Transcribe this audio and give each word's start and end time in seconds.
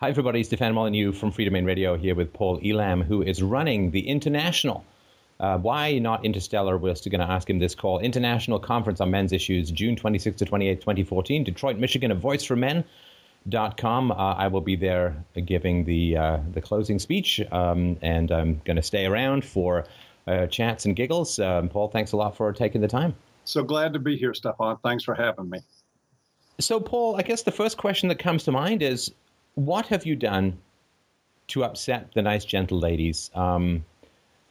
Hi, 0.00 0.08
everybody. 0.10 0.44
Stefan 0.44 0.74
Molyneux 0.74 1.10
from 1.10 1.32
Freedomain 1.32 1.66
Radio 1.66 1.96
here 1.96 2.14
with 2.14 2.32
Paul 2.32 2.60
Elam, 2.64 3.02
who 3.02 3.20
is 3.20 3.42
running 3.42 3.90
the 3.90 4.06
International. 4.06 4.84
Uh, 5.40 5.58
why 5.58 5.98
not 5.98 6.24
Interstellar? 6.24 6.78
We're 6.78 6.94
still 6.94 7.10
going 7.10 7.26
to 7.26 7.28
ask 7.28 7.50
him 7.50 7.58
this 7.58 7.74
call. 7.74 7.98
International 7.98 8.60
Conference 8.60 9.00
on 9.00 9.10
Men's 9.10 9.32
Issues, 9.32 9.72
June 9.72 9.96
26 9.96 10.38
to 10.38 10.44
28, 10.44 10.80
2014, 10.80 11.42
Detroit, 11.42 11.78
Michigan, 11.78 12.12
a 12.12 12.14
voice 12.14 12.44
for 12.44 12.54
men. 12.54 12.84
Dot 13.48 13.76
com. 13.76 14.12
Uh, 14.12 14.34
I 14.34 14.46
will 14.46 14.60
be 14.60 14.76
there 14.76 15.16
giving 15.44 15.84
the 15.84 16.16
uh, 16.16 16.38
the 16.52 16.60
closing 16.60 17.00
speech, 17.00 17.40
um, 17.50 17.98
and 18.00 18.30
I'm 18.30 18.60
going 18.64 18.76
to 18.76 18.82
stay 18.82 19.04
around 19.04 19.44
for 19.44 19.84
uh, 20.28 20.46
chats 20.46 20.84
and 20.84 20.94
giggles. 20.94 21.40
Um, 21.40 21.68
Paul, 21.68 21.88
thanks 21.88 22.12
a 22.12 22.16
lot 22.16 22.36
for 22.36 22.52
taking 22.52 22.80
the 22.80 22.88
time. 22.88 23.16
So 23.42 23.64
glad 23.64 23.94
to 23.94 23.98
be 23.98 24.16
here, 24.16 24.32
Stefan. 24.32 24.76
Thanks 24.84 25.02
for 25.02 25.16
having 25.16 25.50
me. 25.50 25.58
So, 26.60 26.78
Paul, 26.78 27.16
I 27.16 27.22
guess 27.22 27.42
the 27.42 27.50
first 27.50 27.78
question 27.78 28.08
that 28.10 28.20
comes 28.20 28.44
to 28.44 28.52
mind 28.52 28.82
is 28.82 29.12
what 29.58 29.86
have 29.86 30.06
you 30.06 30.14
done 30.14 30.56
to 31.48 31.64
upset 31.64 32.12
the 32.14 32.22
nice, 32.22 32.44
gentle 32.44 32.78
ladies 32.78 33.30
um, 33.34 33.84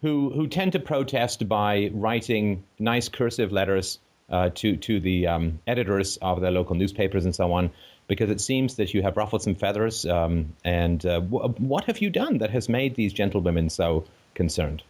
who 0.02 0.30
who 0.32 0.48
tend 0.48 0.74
to 0.74 0.80
protest 0.80 1.48
by 1.48 1.90
writing 1.94 2.64
nice 2.78 3.08
cursive 3.08 3.52
letters 3.52 4.00
uh, 4.30 4.50
to 4.56 4.76
to 4.76 5.00
the 5.00 5.26
um, 5.26 5.60
editors 5.66 6.18
of 6.18 6.42
their 6.42 6.52
local 6.52 6.76
newspapers 6.76 7.24
and 7.24 7.34
so 7.34 7.54
on? 7.54 7.72
Because 8.08 8.30
it 8.30 8.42
seems 8.42 8.76
that 8.76 8.94
you 8.94 9.02
have 9.02 9.16
ruffled 9.16 9.42
some 9.42 9.56
feathers. 9.56 10.06
Um, 10.06 10.54
and 10.64 11.06
uh, 11.06 11.20
w- 11.22 11.54
what 11.58 11.86
have 11.86 12.00
you 12.00 12.10
done 12.10 12.38
that 12.40 12.50
has 12.52 12.70
made 12.70 12.96
these 12.96 13.14
gentlewomen 13.14 13.70
so 13.70 14.06
concerned? 14.34 14.84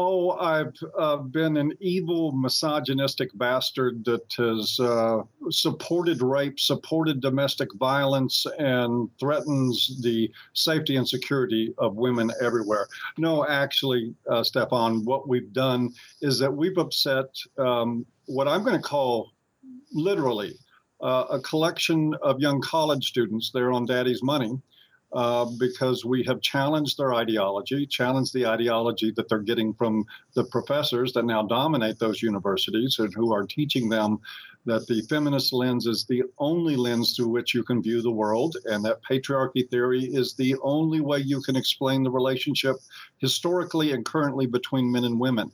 Oh, 0.00 0.30
I've 0.30 0.74
uh, 0.96 1.16
been 1.16 1.56
an 1.56 1.72
evil, 1.80 2.30
misogynistic 2.30 3.36
bastard 3.36 4.04
that 4.04 4.32
has 4.34 4.78
uh, 4.78 5.22
supported 5.50 6.22
rape, 6.22 6.60
supported 6.60 7.20
domestic 7.20 7.68
violence, 7.74 8.46
and 8.60 9.10
threatens 9.18 10.00
the 10.00 10.30
safety 10.52 10.94
and 10.94 11.08
security 11.08 11.74
of 11.78 11.96
women 11.96 12.30
everywhere. 12.40 12.86
No, 13.16 13.44
actually, 13.44 14.14
uh, 14.30 14.44
Stefan, 14.44 15.04
what 15.04 15.26
we've 15.26 15.52
done 15.52 15.92
is 16.22 16.38
that 16.38 16.56
we've 16.56 16.78
upset 16.78 17.34
um, 17.58 18.06
what 18.26 18.46
I'm 18.46 18.62
going 18.62 18.80
to 18.80 18.88
call 18.88 19.32
literally 19.92 20.54
uh, 21.00 21.24
a 21.28 21.40
collection 21.40 22.14
of 22.22 22.38
young 22.38 22.60
college 22.60 23.08
students. 23.08 23.50
They're 23.50 23.72
on 23.72 23.84
daddy's 23.84 24.22
money 24.22 24.60
uh, 25.12 25.46
because 25.58 26.04
we 26.04 26.22
have 26.24 26.40
challenged 26.40 26.98
their 26.98 27.14
ideology, 27.14 27.86
challenged 27.86 28.34
the 28.34 28.46
ideology 28.46 29.12
that 29.16 29.28
they're 29.28 29.38
getting 29.38 29.72
from 29.74 30.04
the 30.34 30.44
professors 30.44 31.12
that 31.12 31.24
now 31.24 31.42
dominate 31.42 31.98
those 31.98 32.22
universities 32.22 32.96
and 32.98 33.12
who 33.14 33.32
are 33.32 33.46
teaching 33.46 33.88
them 33.88 34.18
that 34.66 34.86
the 34.86 35.00
feminist 35.08 35.52
lens 35.52 35.86
is 35.86 36.04
the 36.04 36.22
only 36.38 36.76
lens 36.76 37.16
through 37.16 37.28
which 37.28 37.54
you 37.54 37.64
can 37.64 37.82
view 37.82 38.02
the 38.02 38.10
world, 38.10 38.56
and 38.66 38.84
that 38.84 39.00
patriarchy 39.02 39.68
theory 39.70 40.04
is 40.04 40.34
the 40.34 40.54
only 40.62 41.00
way 41.00 41.18
you 41.18 41.40
can 41.40 41.56
explain 41.56 42.02
the 42.02 42.10
relationship 42.10 42.76
historically 43.16 43.92
and 43.92 44.04
currently 44.04 44.46
between 44.46 44.92
men 44.92 45.04
and 45.04 45.18
women. 45.18 45.50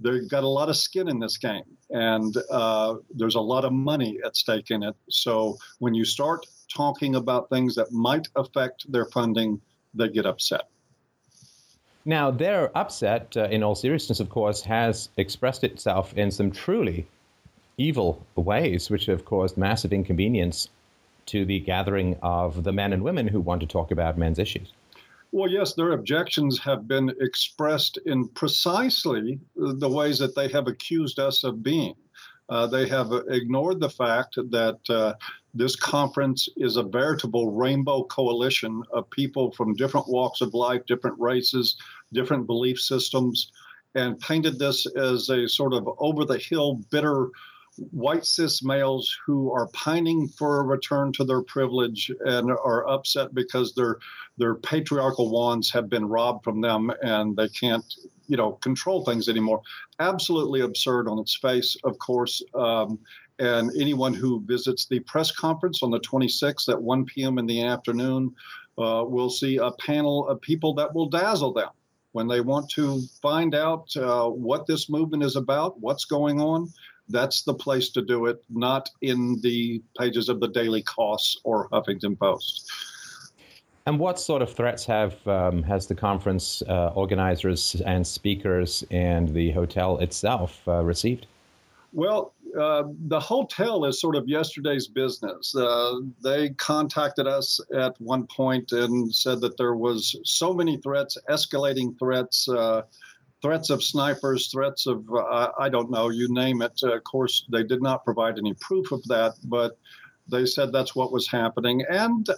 They've 0.00 0.28
got 0.28 0.44
a 0.44 0.48
lot 0.48 0.68
of 0.68 0.76
skin 0.76 1.08
in 1.08 1.20
this 1.20 1.38
game, 1.38 1.62
and 1.90 2.36
uh, 2.50 2.96
there's 3.14 3.36
a 3.36 3.40
lot 3.40 3.64
of 3.64 3.72
money 3.72 4.18
at 4.24 4.36
stake 4.36 4.70
in 4.70 4.82
it. 4.82 4.96
So 5.08 5.56
when 5.78 5.94
you 5.94 6.04
start 6.04 6.44
talking 6.74 7.14
about 7.14 7.48
things 7.48 7.74
that 7.74 7.92
might 7.92 8.28
affect 8.36 8.90
their 8.90 9.06
funding, 9.06 9.60
they 9.94 10.08
get 10.08 10.26
upset. 10.26 10.68
Now, 12.04 12.30
their 12.30 12.76
upset, 12.78 13.36
uh, 13.36 13.44
in 13.44 13.64
all 13.64 13.74
seriousness, 13.74 14.20
of 14.20 14.30
course, 14.30 14.62
has 14.62 15.08
expressed 15.16 15.64
itself 15.64 16.14
in 16.16 16.30
some 16.30 16.52
truly 16.52 17.06
evil 17.78 18.24
ways, 18.36 18.90
which 18.90 19.06
have 19.06 19.24
caused 19.24 19.56
massive 19.56 19.92
inconvenience 19.92 20.68
to 21.26 21.44
the 21.44 21.58
gathering 21.60 22.16
of 22.22 22.62
the 22.62 22.72
men 22.72 22.92
and 22.92 23.02
women 23.02 23.26
who 23.26 23.40
want 23.40 23.60
to 23.60 23.66
talk 23.66 23.90
about 23.90 24.16
men's 24.16 24.38
issues. 24.38 24.72
Well, 25.32 25.50
yes, 25.50 25.74
their 25.74 25.92
objections 25.92 26.60
have 26.60 26.86
been 26.86 27.12
expressed 27.20 27.98
in 28.06 28.28
precisely 28.28 29.40
the 29.56 29.88
ways 29.88 30.18
that 30.20 30.36
they 30.36 30.48
have 30.48 30.68
accused 30.68 31.18
us 31.18 31.42
of 31.42 31.62
being. 31.62 31.94
Uh, 32.48 32.66
they 32.66 32.86
have 32.86 33.12
ignored 33.28 33.80
the 33.80 33.90
fact 33.90 34.36
that 34.36 34.78
uh, 34.88 35.14
this 35.54 35.74
conference 35.74 36.48
is 36.56 36.76
a 36.76 36.82
veritable 36.82 37.52
rainbow 37.52 38.04
coalition 38.04 38.82
of 38.92 39.10
people 39.10 39.50
from 39.52 39.74
different 39.74 40.08
walks 40.08 40.40
of 40.40 40.54
life, 40.54 40.82
different 40.86 41.18
races, 41.18 41.76
different 42.12 42.46
belief 42.46 42.80
systems, 42.80 43.50
and 43.94 44.20
painted 44.20 44.58
this 44.58 44.86
as 44.96 45.28
a 45.30 45.48
sort 45.48 45.72
of 45.72 45.88
over 45.98 46.24
the 46.24 46.38
hill, 46.38 46.80
bitter 46.90 47.30
white 47.90 48.24
cis 48.24 48.62
males 48.62 49.16
who 49.26 49.52
are 49.52 49.68
pining 49.68 50.28
for 50.28 50.60
a 50.60 50.64
return 50.64 51.12
to 51.12 51.24
their 51.24 51.42
privilege 51.42 52.10
and 52.24 52.50
are 52.50 52.88
upset 52.88 53.34
because 53.34 53.74
their 53.74 53.98
their 54.38 54.54
patriarchal 54.54 55.30
wands 55.30 55.70
have 55.70 55.88
been 55.88 56.06
robbed 56.06 56.42
from 56.42 56.60
them 56.60 56.90
and 57.02 57.36
they 57.36 57.48
can't 57.48 57.84
you 58.28 58.36
know 58.36 58.52
control 58.52 59.04
things 59.04 59.28
anymore 59.28 59.60
absolutely 60.00 60.60
absurd 60.60 61.08
on 61.08 61.18
its 61.18 61.36
face 61.36 61.76
of 61.84 61.98
course 61.98 62.42
um, 62.54 62.98
and 63.38 63.70
anyone 63.78 64.14
who 64.14 64.42
visits 64.44 64.86
the 64.86 65.00
press 65.00 65.30
conference 65.30 65.82
on 65.82 65.90
the 65.90 66.00
26th 66.00 66.68
at 66.68 66.80
1 66.80 67.04
p.m. 67.04 67.38
in 67.38 67.46
the 67.46 67.62
afternoon 67.64 68.34
uh, 68.78 69.04
will 69.06 69.30
see 69.30 69.56
a 69.56 69.70
panel 69.72 70.28
of 70.28 70.40
people 70.40 70.74
that 70.74 70.94
will 70.94 71.08
dazzle 71.08 71.52
them 71.52 71.68
when 72.12 72.28
they 72.28 72.40
want 72.40 72.70
to 72.70 73.02
find 73.20 73.54
out 73.54 73.94
uh, 73.96 74.26
what 74.26 74.66
this 74.66 74.88
movement 74.88 75.22
is 75.22 75.36
about, 75.36 75.78
what's 75.80 76.06
going 76.06 76.40
on. 76.40 76.72
That's 77.08 77.42
the 77.42 77.54
place 77.54 77.90
to 77.90 78.02
do 78.02 78.26
it, 78.26 78.42
not 78.48 78.88
in 79.02 79.38
the 79.42 79.82
pages 79.98 80.28
of 80.28 80.40
the 80.40 80.48
Daily 80.48 80.82
Kos 80.82 81.36
or 81.44 81.68
Huffington 81.68 82.18
Post. 82.18 82.70
And 83.86 84.00
what 84.00 84.18
sort 84.18 84.42
of 84.42 84.52
threats 84.52 84.84
have 84.86 85.26
um, 85.28 85.62
has 85.62 85.86
the 85.86 85.94
conference 85.94 86.60
uh, 86.68 86.88
organizers 86.96 87.80
and 87.86 88.04
speakers 88.04 88.84
and 88.90 89.28
the 89.28 89.52
hotel 89.52 89.98
itself 89.98 90.60
uh, 90.66 90.82
received? 90.82 91.26
Well, 91.92 92.32
uh, 92.58 92.84
the 93.06 93.20
hotel 93.20 93.84
is 93.84 94.00
sort 94.00 94.16
of 94.16 94.28
yesterday's 94.28 94.88
business. 94.88 95.54
Uh, 95.54 96.00
they 96.22 96.50
contacted 96.50 97.28
us 97.28 97.60
at 97.74 98.00
one 98.00 98.26
point 98.26 98.72
and 98.72 99.14
said 99.14 99.40
that 99.42 99.56
there 99.56 99.76
was 99.76 100.16
so 100.24 100.52
many 100.52 100.78
threats, 100.78 101.16
escalating 101.30 101.96
threats, 101.96 102.48
uh, 102.48 102.82
threats 103.40 103.70
of 103.70 103.84
snipers, 103.84 104.50
threats 104.50 104.86
of 104.86 105.08
uh, 105.14 105.52
I 105.58 105.68
don't 105.68 105.90
know, 105.92 106.08
you 106.08 106.32
name 106.32 106.60
it. 106.60 106.80
of 106.82 107.04
course, 107.04 107.46
they 107.52 107.62
did 107.62 107.82
not 107.82 108.04
provide 108.04 108.38
any 108.38 108.54
proof 108.54 108.90
of 108.90 109.04
that, 109.04 109.34
but 109.44 109.78
they 110.28 110.46
said 110.46 110.72
that's 110.72 110.94
what 110.94 111.12
was 111.12 111.28
happening. 111.28 111.84
And 111.88 112.28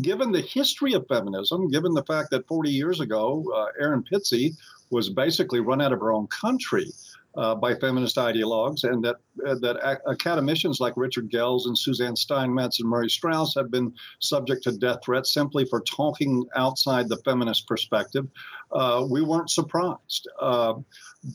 given 0.00 0.32
the 0.32 0.40
history 0.40 0.94
of 0.94 1.06
feminism, 1.08 1.68
given 1.68 1.94
the 1.94 2.04
fact 2.04 2.30
that 2.30 2.46
40 2.46 2.70
years 2.70 3.00
ago, 3.00 3.44
uh, 3.54 3.66
Erin 3.80 4.02
Pizzey 4.02 4.56
was 4.90 5.10
basically 5.10 5.60
run 5.60 5.80
out 5.80 5.92
of 5.92 6.00
her 6.00 6.12
own 6.12 6.26
country 6.28 6.90
uh, 7.36 7.54
by 7.54 7.74
feminist 7.74 8.16
ideologues, 8.16 8.84
and 8.84 9.04
that 9.04 9.16
uh, 9.44 9.56
that 9.56 10.00
academicians 10.08 10.78
like 10.78 10.96
Richard 10.96 11.30
Gelles 11.30 11.66
and 11.66 11.76
Suzanne 11.76 12.14
Steinmetz 12.14 12.78
and 12.78 12.88
Murray 12.88 13.10
Straus 13.10 13.54
have 13.56 13.70
been 13.70 13.92
subject 14.20 14.62
to 14.64 14.72
death 14.72 15.00
threats 15.04 15.34
simply 15.34 15.64
for 15.64 15.80
talking 15.80 16.46
outside 16.54 17.08
the 17.08 17.16
feminist 17.18 17.66
perspective. 17.66 18.28
Uh, 18.70 19.04
we 19.10 19.20
weren't 19.20 19.50
surprised. 19.50 20.28
Uh, 20.40 20.74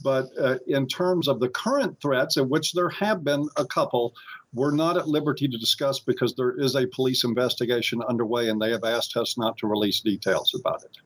but 0.04 0.28
uh, 0.40 0.58
in 0.68 0.88
terms 0.88 1.28
of 1.28 1.40
the 1.40 1.50
current 1.50 2.00
threats, 2.02 2.38
in 2.38 2.48
which 2.48 2.74
there 2.74 2.90
have 2.90 3.24
been 3.24 3.50
a 3.58 3.66
couple, 3.66 4.14
we're 4.54 4.72
not 4.72 4.98
at 4.98 5.08
liberty 5.08 5.48
to 5.48 5.58
discuss 5.58 6.00
because 6.00 6.36
there 6.36 6.52
is 6.52 6.76
a 6.76 6.88
police 6.88 7.24
investigation 7.24 8.02
underway, 8.08 8.50
and 8.50 8.62
they 8.62 8.72
have 8.72 8.84
asked 8.84 9.16
us 9.16 9.38
not 9.38 9.58
to 9.58 9.68
release 9.68 10.02
details 10.02 10.56
about 10.60 10.84
it. 10.84 10.98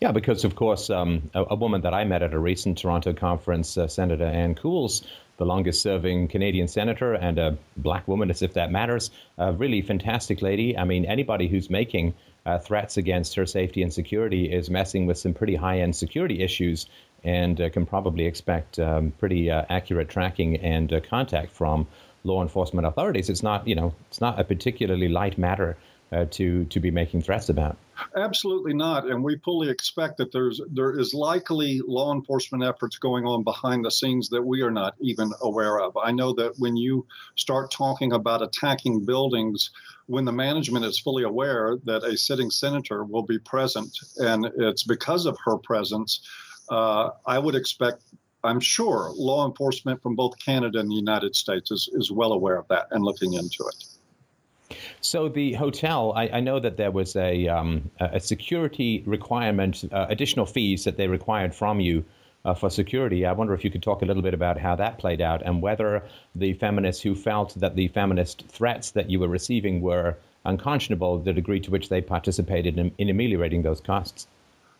Yeah, 0.00 0.12
because 0.12 0.44
of 0.44 0.56
course, 0.56 0.90
um, 0.90 1.30
a, 1.34 1.44
a, 1.50 1.54
woman 1.54 1.82
that 1.82 1.94
I 1.94 2.04
met 2.04 2.22
at 2.22 2.34
a 2.34 2.38
recent 2.38 2.78
Toronto 2.78 3.12
conference, 3.12 3.78
uh, 3.78 3.86
Senator 3.86 4.24
Anne 4.24 4.54
Cools, 4.54 5.02
the 5.36 5.46
longest 5.46 5.80
serving 5.80 6.28
Canadian 6.28 6.68
senator 6.68 7.14
and 7.14 7.38
a 7.38 7.56
black 7.76 8.06
woman, 8.06 8.30
as 8.30 8.42
if 8.42 8.54
that 8.54 8.70
matters, 8.70 9.10
a 9.38 9.52
really 9.52 9.82
fantastic 9.82 10.42
lady. 10.42 10.76
I 10.76 10.84
mean, 10.84 11.04
anybody 11.04 11.48
who's 11.48 11.70
making 11.70 12.14
uh, 12.46 12.58
threats 12.58 12.96
against 12.96 13.34
her 13.36 13.46
safety 13.46 13.82
and 13.82 13.92
security 13.92 14.52
is 14.52 14.68
messing 14.68 15.06
with 15.06 15.18
some 15.18 15.32
pretty 15.32 15.54
high 15.54 15.80
end 15.80 15.96
security 15.96 16.42
issues 16.42 16.86
and 17.22 17.60
uh, 17.60 17.70
can 17.70 17.86
probably 17.86 18.26
expect 18.26 18.78
um, 18.78 19.12
pretty 19.18 19.50
uh, 19.50 19.64
accurate 19.70 20.08
tracking 20.08 20.56
and 20.56 20.92
uh, 20.92 21.00
contact 21.00 21.50
from 21.50 21.86
law 22.24 22.42
enforcement 22.42 22.86
authorities. 22.86 23.30
It's 23.30 23.42
not, 23.42 23.68
you 23.68 23.74
know, 23.74 23.94
it's 24.08 24.20
not 24.20 24.40
a 24.40 24.44
particularly 24.44 25.08
light 25.08 25.38
matter 25.38 25.76
uh, 26.12 26.24
to 26.30 26.64
to 26.66 26.80
be 26.80 26.90
making 26.90 27.22
threats 27.22 27.48
about. 27.48 27.76
Absolutely 28.16 28.74
not, 28.74 29.06
and 29.06 29.22
we 29.22 29.36
fully 29.38 29.70
expect 29.70 30.18
that 30.18 30.32
there's 30.32 30.60
there 30.70 30.98
is 30.98 31.14
likely 31.14 31.80
law 31.86 32.12
enforcement 32.12 32.62
efforts 32.62 32.98
going 32.98 33.24
on 33.24 33.42
behind 33.42 33.84
the 33.84 33.90
scenes 33.90 34.28
that 34.28 34.42
we 34.42 34.62
are 34.62 34.70
not 34.70 34.94
even 35.00 35.32
aware 35.40 35.80
of. 35.80 35.96
I 35.96 36.12
know 36.12 36.32
that 36.34 36.54
when 36.58 36.76
you 36.76 37.06
start 37.36 37.70
talking 37.70 38.12
about 38.12 38.42
attacking 38.42 39.04
buildings, 39.04 39.70
when 40.06 40.24
the 40.24 40.32
management 40.32 40.84
is 40.84 40.98
fully 40.98 41.24
aware 41.24 41.78
that 41.84 42.04
a 42.04 42.16
sitting 42.16 42.50
senator 42.50 43.04
will 43.04 43.22
be 43.22 43.38
present, 43.38 43.96
and 44.18 44.46
it's 44.56 44.84
because 44.84 45.26
of 45.26 45.36
her 45.44 45.56
presence, 45.56 46.20
uh, 46.68 47.10
I 47.26 47.38
would 47.38 47.54
expect 47.54 48.02
I'm 48.44 48.60
sure 48.60 49.10
law 49.16 49.46
enforcement 49.46 50.02
from 50.02 50.14
both 50.14 50.38
Canada 50.38 50.78
and 50.78 50.90
the 50.90 50.94
United 50.94 51.34
States 51.34 51.70
is, 51.70 51.88
is 51.92 52.10
well 52.10 52.32
aware 52.32 52.56
of 52.56 52.68
that 52.68 52.88
and 52.90 53.02
looking 53.02 53.32
into 53.32 53.64
it. 53.66 54.76
So 55.00 55.28
the 55.28 55.54
hotel, 55.54 56.12
I, 56.14 56.28
I 56.28 56.40
know 56.40 56.60
that 56.60 56.76
there 56.76 56.90
was 56.90 57.16
a, 57.16 57.48
um, 57.48 57.90
a 58.00 58.20
security 58.20 59.02
requirement, 59.06 59.84
uh, 59.92 60.06
additional 60.08 60.46
fees 60.46 60.84
that 60.84 60.96
they 60.96 61.08
required 61.08 61.54
from 61.54 61.80
you 61.80 62.04
uh, 62.44 62.54
for 62.54 62.70
security. 62.70 63.24
I 63.24 63.32
wonder 63.32 63.54
if 63.54 63.64
you 63.64 63.70
could 63.70 63.82
talk 63.82 64.02
a 64.02 64.04
little 64.04 64.22
bit 64.22 64.34
about 64.34 64.58
how 64.58 64.76
that 64.76 64.98
played 64.98 65.20
out 65.20 65.42
and 65.42 65.62
whether 65.62 66.02
the 66.34 66.54
feminists 66.54 67.02
who 67.02 67.14
felt 67.14 67.54
that 67.56 67.76
the 67.76 67.88
feminist 67.88 68.44
threats 68.48 68.90
that 68.92 69.10
you 69.10 69.20
were 69.20 69.28
receiving 69.28 69.80
were 69.80 70.16
unconscionable, 70.44 71.18
the 71.18 71.32
degree 71.32 71.60
to 71.60 71.70
which 71.70 71.88
they 71.88 72.00
participated 72.00 72.78
in, 72.78 72.92
in 72.98 73.08
ameliorating 73.08 73.62
those 73.62 73.80
costs. 73.80 74.26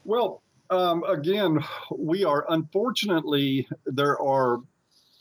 Well, 0.05 0.43
um, 0.71 1.05
again, 1.05 1.59
we 1.97 2.25
are 2.25 2.47
unfortunately, 2.49 3.69
there 3.87 4.21
are 4.21 4.61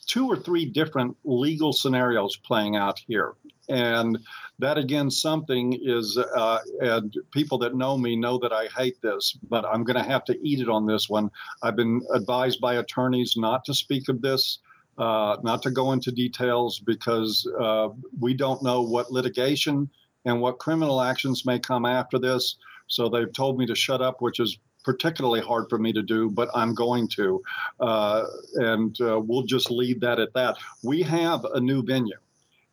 two 0.06 0.26
or 0.26 0.36
three 0.36 0.66
different 0.66 1.16
legal 1.24 1.72
scenarios 1.72 2.36
playing 2.36 2.76
out 2.76 2.98
here. 3.06 3.34
And 3.68 4.18
that 4.58 4.76
again, 4.76 5.10
something 5.10 5.78
is, 5.80 6.18
uh, 6.18 6.58
and 6.80 7.14
people 7.30 7.58
that 7.58 7.74
know 7.74 7.96
me 7.96 8.14
know 8.14 8.38
that 8.38 8.52
I 8.52 8.66
hate 8.76 9.00
this, 9.00 9.36
but 9.48 9.64
I'm 9.64 9.84
going 9.84 9.96
to 9.96 10.10
have 10.10 10.24
to 10.26 10.38
eat 10.46 10.60
it 10.60 10.68
on 10.68 10.86
this 10.86 11.08
one. 11.08 11.30
I've 11.62 11.76
been 11.76 12.02
advised 12.12 12.60
by 12.60 12.74
attorneys 12.74 13.34
not 13.36 13.64
to 13.64 13.74
speak 13.74 14.08
of 14.10 14.20
this, 14.20 14.58
uh, 14.98 15.38
not 15.42 15.62
to 15.62 15.70
go 15.70 15.92
into 15.92 16.12
details 16.12 16.78
because 16.78 17.50
uh, 17.58 17.88
we 18.20 18.34
don't 18.34 18.62
know 18.62 18.82
what 18.82 19.10
litigation 19.10 19.88
and 20.26 20.40
what 20.40 20.58
criminal 20.58 21.00
actions 21.00 21.46
may 21.46 21.58
come 21.58 21.86
after 21.86 22.18
this. 22.18 22.56
So 22.86 23.08
they've 23.08 23.32
told 23.32 23.58
me 23.58 23.64
to 23.66 23.74
shut 23.74 24.02
up, 24.02 24.20
which 24.20 24.40
is 24.40 24.58
particularly 24.84 25.40
hard 25.40 25.68
for 25.68 25.78
me 25.78 25.92
to 25.92 26.02
do, 26.02 26.30
but 26.30 26.48
I'm 26.54 26.74
going 26.74 27.08
to. 27.16 27.42
Uh, 27.80 28.24
and 28.54 28.98
uh, 29.00 29.18
we'll 29.18 29.42
just 29.42 29.70
leave 29.70 30.00
that 30.00 30.20
at 30.20 30.34
that. 30.34 30.56
We 30.82 31.02
have 31.02 31.44
a 31.44 31.60
new 31.60 31.82
venue. 31.82 32.18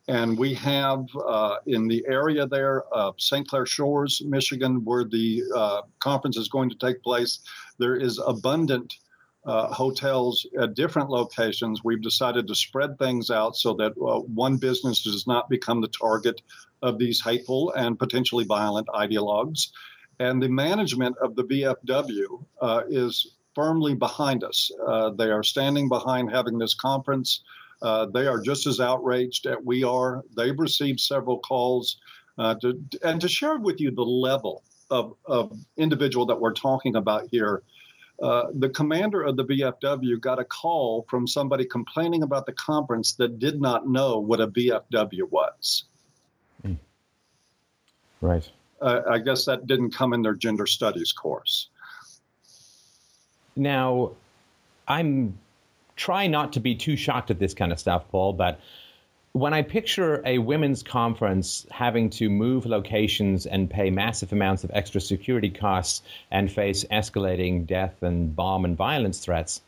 And 0.08 0.36
we 0.36 0.54
have 0.54 1.06
uh, 1.16 1.56
in 1.66 1.86
the 1.86 2.04
area 2.08 2.46
there 2.46 2.82
of 2.92 3.14
St. 3.18 3.46
Clair 3.46 3.66
Shores, 3.66 4.20
Michigan, 4.24 4.84
where 4.84 5.04
the 5.04 5.44
uh, 5.54 5.82
conference 6.00 6.36
is 6.36 6.48
going 6.48 6.70
to 6.70 6.76
take 6.76 7.02
place, 7.02 7.38
there 7.78 7.94
is 7.94 8.20
abundant 8.24 8.96
uh, 9.44 9.68
hotels 9.72 10.46
at 10.58 10.74
different 10.74 11.10
locations. 11.10 11.82
We've 11.84 12.02
decided 12.02 12.48
to 12.48 12.54
spread 12.54 12.98
things 12.98 13.30
out 13.30 13.56
so 13.56 13.74
that 13.74 13.92
uh, 13.92 14.20
one 14.20 14.56
business 14.56 15.02
does 15.02 15.26
not 15.26 15.48
become 15.48 15.80
the 15.80 15.88
target 15.88 16.42
of 16.80 16.98
these 16.98 17.20
hateful 17.20 17.72
and 17.72 17.98
potentially 17.98 18.44
violent 18.44 18.88
ideologues. 18.88 19.68
And 20.18 20.42
the 20.42 20.48
management 20.48 21.16
of 21.18 21.34
the 21.34 21.44
VFW 21.44 22.44
uh, 22.60 22.82
is 22.88 23.34
firmly 23.54 23.94
behind 23.94 24.44
us. 24.44 24.70
Uh, 24.86 25.10
they 25.10 25.30
are 25.30 25.42
standing 25.42 25.88
behind 25.88 26.30
having 26.30 26.58
this 26.58 26.74
conference. 26.74 27.42
Uh, 27.80 28.06
they 28.06 28.26
are 28.26 28.40
just 28.40 28.66
as 28.66 28.80
outraged 28.80 29.46
as 29.46 29.56
we 29.64 29.84
are. 29.84 30.22
They've 30.36 30.58
received 30.58 31.00
several 31.00 31.38
calls. 31.38 31.98
Uh, 32.38 32.54
to, 32.56 32.80
and 33.02 33.20
to 33.20 33.28
share 33.28 33.58
with 33.58 33.80
you 33.80 33.90
the 33.90 34.02
level 34.02 34.62
of, 34.90 35.14
of 35.26 35.52
individual 35.76 36.26
that 36.26 36.40
we're 36.40 36.54
talking 36.54 36.96
about 36.96 37.28
here, 37.30 37.62
uh, 38.22 38.44
the 38.54 38.68
commander 38.68 39.22
of 39.22 39.36
the 39.36 39.44
VFW 39.44 40.20
got 40.20 40.38
a 40.38 40.44
call 40.44 41.04
from 41.08 41.26
somebody 41.26 41.64
complaining 41.64 42.22
about 42.22 42.46
the 42.46 42.52
conference 42.52 43.14
that 43.14 43.38
did 43.38 43.60
not 43.60 43.88
know 43.88 44.18
what 44.18 44.40
a 44.40 44.46
VFW 44.46 45.28
was. 45.30 45.84
Mm. 46.64 46.78
Right 48.20 48.48
uh, 48.82 49.02
I 49.10 49.18
guess 49.18 49.44
that 49.46 49.66
didn't 49.66 49.92
come 49.92 50.12
in 50.12 50.22
their 50.22 50.34
gender 50.34 50.66
studies 50.66 51.12
course. 51.12 51.68
Now, 53.54 54.12
I'm 54.88 55.38
trying 55.96 56.30
not 56.30 56.54
to 56.54 56.60
be 56.60 56.74
too 56.74 56.96
shocked 56.96 57.30
at 57.30 57.38
this 57.38 57.54
kind 57.54 57.72
of 57.72 57.78
stuff, 57.78 58.08
Paul, 58.10 58.32
but 58.32 58.60
when 59.32 59.54
I 59.54 59.62
picture 59.62 60.22
a 60.26 60.38
women's 60.38 60.82
conference 60.82 61.66
having 61.70 62.10
to 62.10 62.28
move 62.28 62.66
locations 62.66 63.46
and 63.46 63.70
pay 63.70 63.90
massive 63.90 64.32
amounts 64.32 64.62
of 64.62 64.70
extra 64.74 65.00
security 65.00 65.48
costs 65.48 66.02
and 66.30 66.52
face 66.52 66.84
escalating 66.90 67.66
death 67.66 68.02
and 68.02 68.36
bomb 68.36 68.64
and 68.64 68.76
violence 68.76 69.20
threats, 69.20 69.62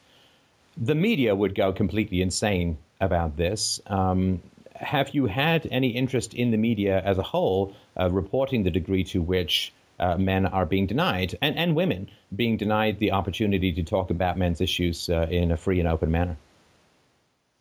the 0.76 0.94
media 0.94 1.34
would 1.34 1.54
go 1.54 1.72
completely 1.72 2.20
insane 2.20 2.76
about 3.00 3.36
this. 3.36 3.80
Um, 3.86 4.42
have 4.74 5.14
you 5.14 5.26
had 5.26 5.66
any 5.70 5.88
interest 5.88 6.34
in 6.34 6.50
the 6.50 6.56
media 6.56 7.00
as 7.04 7.18
a 7.18 7.22
whole 7.22 7.74
uh, 7.98 8.10
reporting 8.10 8.64
the 8.64 8.70
degree 8.70 9.04
to 9.04 9.22
which 9.22 9.72
uh, 10.00 10.16
men 10.16 10.46
are 10.46 10.66
being 10.66 10.86
denied, 10.86 11.38
and, 11.40 11.56
and 11.56 11.76
women 11.76 12.10
being 12.34 12.56
denied 12.56 12.98
the 12.98 13.12
opportunity 13.12 13.72
to 13.72 13.82
talk 13.82 14.10
about 14.10 14.36
men's 14.36 14.60
issues 14.60 15.08
uh, 15.08 15.26
in 15.30 15.52
a 15.52 15.56
free 15.56 15.78
and 15.78 15.88
open 15.88 16.10
manner? 16.10 16.36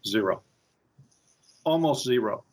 Zero. 0.06 0.42
Almost 1.64 2.04
zero. 2.04 2.44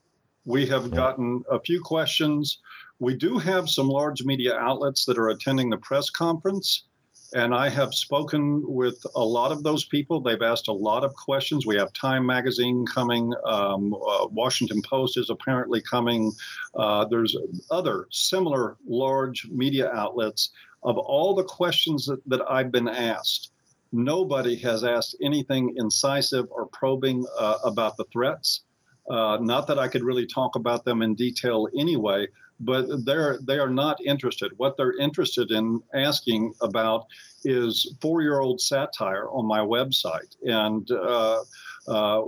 We 0.44 0.66
have 0.66 0.86
yeah. 0.86 0.96
gotten 0.96 1.44
a 1.50 1.60
few 1.60 1.80
questions. 1.80 2.58
We 2.98 3.16
do 3.16 3.38
have 3.38 3.68
some 3.68 3.88
large 3.88 4.22
media 4.22 4.54
outlets 4.56 5.06
that 5.06 5.18
are 5.18 5.30
attending 5.30 5.70
the 5.70 5.78
press 5.78 6.10
conference. 6.10 6.84
And 7.32 7.54
I 7.54 7.68
have 7.68 7.94
spoken 7.94 8.62
with 8.66 9.04
a 9.14 9.24
lot 9.24 9.52
of 9.52 9.62
those 9.62 9.84
people. 9.84 10.20
They've 10.20 10.42
asked 10.42 10.66
a 10.66 10.72
lot 10.72 11.04
of 11.04 11.14
questions. 11.14 11.64
We 11.64 11.76
have 11.76 11.92
Time 11.92 12.26
Magazine 12.26 12.84
coming. 12.86 13.32
Um, 13.44 13.94
uh, 13.94 14.26
Washington 14.26 14.82
Post 14.82 15.16
is 15.16 15.30
apparently 15.30 15.80
coming. 15.80 16.32
Uh, 16.74 17.04
there's 17.04 17.36
other 17.70 18.08
similar 18.10 18.76
large 18.86 19.46
media 19.48 19.92
outlets. 19.92 20.50
Of 20.82 20.98
all 20.98 21.34
the 21.34 21.44
questions 21.44 22.06
that, 22.06 22.20
that 22.26 22.40
I've 22.50 22.72
been 22.72 22.88
asked, 22.88 23.52
nobody 23.92 24.56
has 24.56 24.82
asked 24.82 25.14
anything 25.22 25.74
incisive 25.76 26.46
or 26.50 26.66
probing 26.66 27.24
uh, 27.38 27.58
about 27.64 27.96
the 27.96 28.04
threats. 28.12 28.62
Uh, 29.08 29.38
not 29.40 29.66
that 29.68 29.78
I 29.78 29.88
could 29.88 30.02
really 30.02 30.26
talk 30.26 30.56
about 30.56 30.84
them 30.84 31.02
in 31.02 31.14
detail 31.14 31.68
anyway, 31.76 32.26
but 32.60 33.04
they're 33.04 33.38
they 33.42 33.58
are 33.58 33.70
not 33.70 34.00
interested. 34.04 34.52
What 34.56 34.76
they're 34.76 34.98
interested 34.98 35.50
in 35.50 35.80
asking 35.94 36.52
about 36.60 37.06
is 37.44 37.94
four-year-old 38.00 38.60
satire 38.60 39.28
on 39.30 39.46
my 39.46 39.60
website, 39.60 40.36
and 40.42 40.88
uh, 40.90 41.42
uh, 41.88 42.22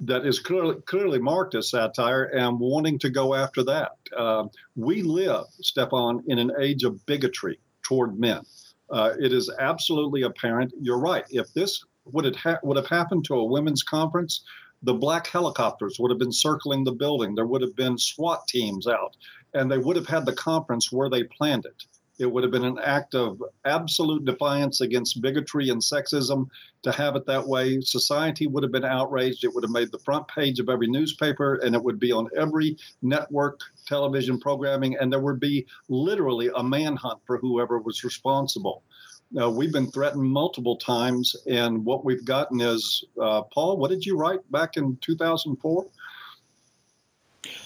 that 0.00 0.24
is 0.24 0.38
clearly 0.38 0.76
clearly 0.86 1.18
marked 1.18 1.54
as 1.54 1.70
satire, 1.70 2.24
and 2.24 2.58
wanting 2.58 2.98
to 3.00 3.10
go 3.10 3.34
after 3.34 3.64
that. 3.64 3.92
Uh, 4.16 4.44
we 4.76 5.02
live, 5.02 5.44
Stefan, 5.60 6.22
in 6.28 6.38
an 6.38 6.52
age 6.60 6.84
of 6.84 7.04
bigotry 7.06 7.58
toward 7.82 8.18
men. 8.18 8.42
Uh, 8.90 9.12
it 9.18 9.32
is 9.32 9.50
absolutely 9.58 10.22
apparent. 10.22 10.72
You're 10.80 11.00
right. 11.00 11.24
If 11.30 11.52
this 11.52 11.84
would 12.04 12.24
have 12.26 12.36
ha- 12.36 12.60
would 12.62 12.76
have 12.76 12.86
happened 12.86 13.24
to 13.24 13.34
a 13.34 13.44
women's 13.44 13.82
conference, 13.82 14.44
the 14.82 14.94
black 14.94 15.26
helicopters 15.26 15.96
would 15.98 16.10
have 16.10 16.18
been 16.18 16.32
circling 16.32 16.84
the 16.84 16.92
building. 16.92 17.34
There 17.34 17.46
would 17.46 17.62
have 17.62 17.74
been 17.74 17.98
SWAT 17.98 18.46
teams 18.46 18.86
out 18.86 19.16
and 19.54 19.70
they 19.70 19.78
would 19.78 19.96
have 19.96 20.06
had 20.06 20.26
the 20.26 20.34
conference 20.34 20.92
where 20.92 21.08
they 21.08 21.24
planned 21.24 21.64
it. 21.64 21.84
It 22.16 22.30
would 22.30 22.44
have 22.44 22.52
been 22.52 22.64
an 22.64 22.78
act 22.78 23.16
of 23.16 23.42
absolute 23.64 24.24
defiance 24.24 24.80
against 24.80 25.20
bigotry 25.20 25.70
and 25.70 25.82
sexism 25.82 26.46
to 26.82 26.92
have 26.92 27.16
it 27.16 27.26
that 27.26 27.46
way. 27.46 27.80
Society 27.80 28.46
would 28.46 28.62
have 28.62 28.70
been 28.70 28.84
outraged. 28.84 29.42
It 29.42 29.52
would 29.52 29.64
have 29.64 29.72
made 29.72 29.90
the 29.90 29.98
front 29.98 30.28
page 30.28 30.60
of 30.60 30.68
every 30.68 30.86
newspaper, 30.86 31.56
and 31.56 31.74
it 31.74 31.82
would 31.82 31.98
be 31.98 32.12
on 32.12 32.28
every 32.36 32.76
network 33.02 33.60
television 33.86 34.38
programming, 34.38 34.96
and 34.96 35.12
there 35.12 35.20
would 35.20 35.40
be 35.40 35.66
literally 35.88 36.50
a 36.54 36.62
manhunt 36.62 37.18
for 37.26 37.38
whoever 37.38 37.78
was 37.80 38.04
responsible. 38.04 38.84
Now, 39.32 39.50
we've 39.50 39.72
been 39.72 39.90
threatened 39.90 40.22
multiple 40.22 40.76
times, 40.76 41.34
and 41.46 41.84
what 41.84 42.04
we've 42.04 42.24
gotten 42.24 42.60
is 42.60 43.02
uh, 43.20 43.42
Paul, 43.42 43.78
what 43.78 43.90
did 43.90 44.06
you 44.06 44.16
write 44.16 44.38
back 44.52 44.76
in 44.76 44.96
2004? 45.00 45.86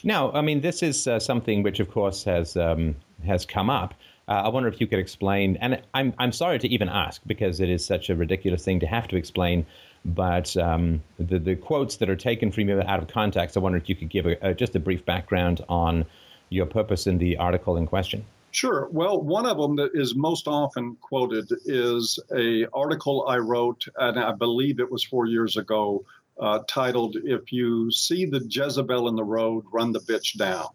Now, 0.02 0.32
I 0.32 0.40
mean, 0.40 0.60
this 0.60 0.82
is 0.82 1.06
uh, 1.06 1.18
something 1.18 1.62
which, 1.62 1.80
of 1.80 1.90
course, 1.90 2.24
has 2.24 2.56
um, 2.56 2.96
has 3.24 3.44
come 3.44 3.70
up. 3.70 3.94
Uh, 4.28 4.42
I 4.44 4.48
wonder 4.48 4.68
if 4.68 4.80
you 4.80 4.86
could 4.86 4.98
explain, 4.98 5.56
and 5.56 5.80
I'm 5.94 6.12
I'm 6.18 6.32
sorry 6.32 6.58
to 6.58 6.68
even 6.68 6.88
ask 6.88 7.20
because 7.26 7.60
it 7.60 7.70
is 7.70 7.84
such 7.84 8.10
a 8.10 8.14
ridiculous 8.14 8.64
thing 8.64 8.80
to 8.80 8.86
have 8.86 9.08
to 9.08 9.16
explain. 9.16 9.66
But 10.04 10.56
um, 10.56 11.02
the 11.18 11.38
the 11.38 11.56
quotes 11.56 11.96
that 11.96 12.08
are 12.10 12.16
taken 12.16 12.52
from 12.52 12.68
you 12.68 12.80
out 12.80 13.02
of 13.02 13.08
context, 13.08 13.56
I 13.56 13.60
wonder 13.60 13.78
if 13.78 13.88
you 13.88 13.96
could 13.96 14.10
give 14.10 14.26
a, 14.26 14.36
a, 14.42 14.54
just 14.54 14.76
a 14.76 14.80
brief 14.80 15.04
background 15.04 15.64
on 15.68 16.04
your 16.50 16.66
purpose 16.66 17.06
in 17.06 17.18
the 17.18 17.36
article 17.36 17.76
in 17.76 17.86
question. 17.86 18.24
Sure. 18.50 18.88
Well, 18.90 19.20
one 19.20 19.44
of 19.44 19.58
them 19.58 19.76
that 19.76 19.90
is 19.94 20.14
most 20.14 20.48
often 20.48 20.96
quoted 21.00 21.50
is 21.66 22.18
a 22.34 22.66
article 22.72 23.26
I 23.28 23.38
wrote, 23.38 23.86
and 23.96 24.18
I 24.18 24.32
believe 24.32 24.80
it 24.80 24.90
was 24.90 25.04
four 25.04 25.26
years 25.26 25.56
ago, 25.56 26.04
uh, 26.40 26.60
titled 26.68 27.16
"If 27.24 27.52
You 27.52 27.90
See 27.90 28.26
the 28.26 28.46
Jezebel 28.48 29.08
in 29.08 29.16
the 29.16 29.24
Road, 29.24 29.64
Run 29.72 29.92
the 29.92 30.00
Bitch 30.00 30.36
Down." 30.36 30.68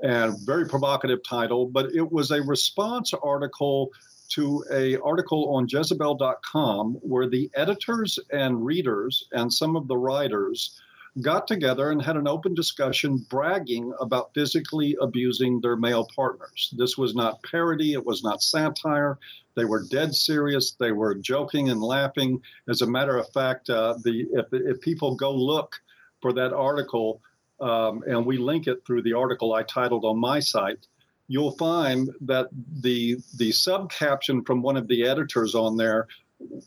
And 0.00 0.36
very 0.44 0.66
provocative 0.66 1.22
title, 1.22 1.66
but 1.66 1.94
it 1.94 2.10
was 2.10 2.30
a 2.30 2.42
response 2.42 3.12
article 3.22 3.92
to 4.30 4.64
a 4.72 4.96
article 4.98 5.54
on 5.54 5.66
Jezebel.com 5.68 6.94
where 7.02 7.28
the 7.28 7.50
editors 7.54 8.18
and 8.30 8.64
readers 8.64 9.28
and 9.32 9.52
some 9.52 9.76
of 9.76 9.88
the 9.88 9.96
writers 9.96 10.80
got 11.20 11.46
together 11.46 11.90
and 11.90 12.00
had 12.00 12.16
an 12.16 12.26
open 12.26 12.54
discussion 12.54 13.18
bragging 13.28 13.92
about 14.00 14.32
physically 14.34 14.96
abusing 15.00 15.60
their 15.60 15.76
male 15.76 16.08
partners. 16.14 16.72
This 16.76 16.96
was 16.96 17.14
not 17.14 17.42
parody, 17.42 17.92
it 17.92 18.04
was 18.04 18.24
not 18.24 18.42
satire. 18.42 19.18
They 19.54 19.66
were 19.66 19.84
dead 19.90 20.14
serious. 20.14 20.72
They 20.72 20.92
were 20.92 21.14
joking 21.14 21.68
and 21.68 21.82
laughing. 21.82 22.40
As 22.68 22.80
a 22.80 22.86
matter 22.86 23.18
of 23.18 23.30
fact, 23.32 23.68
uh, 23.68 23.96
the 24.02 24.26
if, 24.32 24.46
if 24.52 24.80
people 24.80 25.14
go 25.14 25.34
look 25.34 25.80
for 26.22 26.32
that 26.32 26.54
article, 26.54 27.20
um, 27.60 28.02
and 28.06 28.24
we 28.24 28.38
link 28.38 28.66
it 28.66 28.84
through 28.86 29.02
the 29.02 29.12
article 29.12 29.52
I 29.52 29.62
titled 29.64 30.04
on 30.04 30.18
my 30.18 30.40
site, 30.40 30.86
you'll 31.28 31.56
find 31.58 32.08
that 32.22 32.48
the 32.80 33.18
the 33.36 33.50
subcaption 33.50 34.46
from 34.46 34.62
one 34.62 34.78
of 34.78 34.88
the 34.88 35.06
editors 35.06 35.54
on 35.54 35.76
there 35.76 36.08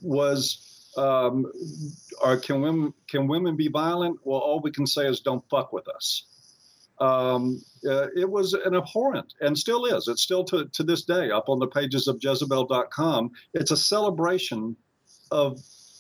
was 0.02 0.75
um, 0.98 1.52
are, 2.24 2.38
can 2.38 2.62
women 2.62 2.94
can 3.08 3.28
women 3.28 3.56
be 3.56 3.68
violent? 3.68 4.20
Well, 4.24 4.40
all 4.40 4.62
we 4.62 4.72
can 4.72 4.88
say 4.88 5.08
is 5.08 5.20
don't 5.20 5.44
fuck 5.50 5.74
with 5.74 5.88
us. 5.88 6.26
Um, 7.00 7.62
uh, 7.86 8.08
it 8.16 8.30
was 8.30 8.54
an 8.54 8.74
abhorrent 8.74 9.34
and 9.42 9.58
still 9.58 9.86
is. 9.86 10.08
It's 10.08 10.22
still 10.22 10.46
to, 10.46 10.66
to 10.66 10.84
this 10.84 11.04
day 11.04 11.30
up 11.30 11.50
on 11.50 11.60
the 11.60 11.68
pages 11.68 12.08
of 12.08 12.20
Jezebel.com. 12.22 13.32
It's 13.54 13.72
a 13.72 13.78
celebration 13.78 14.78
of 15.32 15.60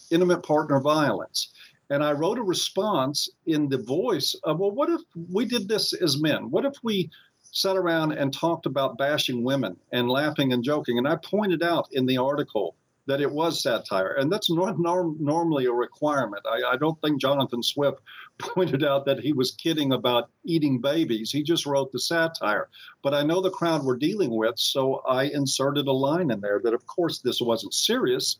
intimate 0.09 0.43
partner 0.43 0.79
violence. 0.79 1.51
And 1.89 2.03
I 2.03 2.13
wrote 2.13 2.39
a 2.39 2.43
response 2.43 3.29
in 3.45 3.69
the 3.69 3.77
voice 3.77 4.35
of, 4.43 4.59
well, 4.59 4.71
what 4.71 4.89
if 4.89 5.01
we 5.31 5.45
did 5.45 5.67
this 5.67 5.93
as 5.93 6.19
men? 6.19 6.49
What 6.49 6.65
if 6.65 6.73
we 6.81 7.11
sat 7.43 7.75
around 7.75 8.13
and 8.13 8.33
talked 8.33 8.65
about 8.65 8.97
bashing 8.97 9.43
women 9.43 9.77
and 9.91 10.09
laughing 10.09 10.53
and 10.53 10.63
joking? 10.63 10.97
And 10.97 11.07
I 11.07 11.17
pointed 11.17 11.61
out 11.61 11.87
in 11.91 12.05
the 12.05 12.17
article 12.17 12.75
that 13.07 13.21
it 13.21 13.31
was 13.31 13.61
satire. 13.61 14.13
And 14.13 14.31
that's 14.31 14.49
not 14.49 14.79
norm- 14.79 15.17
normally 15.19 15.65
a 15.65 15.71
requirement. 15.71 16.43
I, 16.45 16.73
I, 16.73 16.77
don't 16.77 16.99
think 17.01 17.21
Jonathan 17.21 17.61
Swift 17.61 17.99
pointed 18.39 18.83
out 18.83 19.05
that 19.05 19.19
he 19.19 19.33
was 19.33 19.51
kidding 19.51 19.93
about 19.93 20.29
eating 20.43 20.81
babies. 20.81 21.31
He 21.31 21.43
just 21.43 21.65
wrote 21.65 21.91
the 21.91 21.99
satire. 21.99 22.69
But 23.03 23.13
I 23.13 23.23
know 23.23 23.41
the 23.41 23.51
crowd 23.51 23.83
we're 23.83 23.97
dealing 23.97 24.35
with, 24.35 24.57
so 24.57 25.01
I 25.07 25.25
inserted 25.25 25.87
a 25.87 25.91
line 25.91 26.31
in 26.31 26.41
there 26.41 26.59
that, 26.63 26.73
of 26.73 26.85
course, 26.87 27.19
this 27.19 27.41
wasn't 27.41 27.73
serious. 27.73 28.39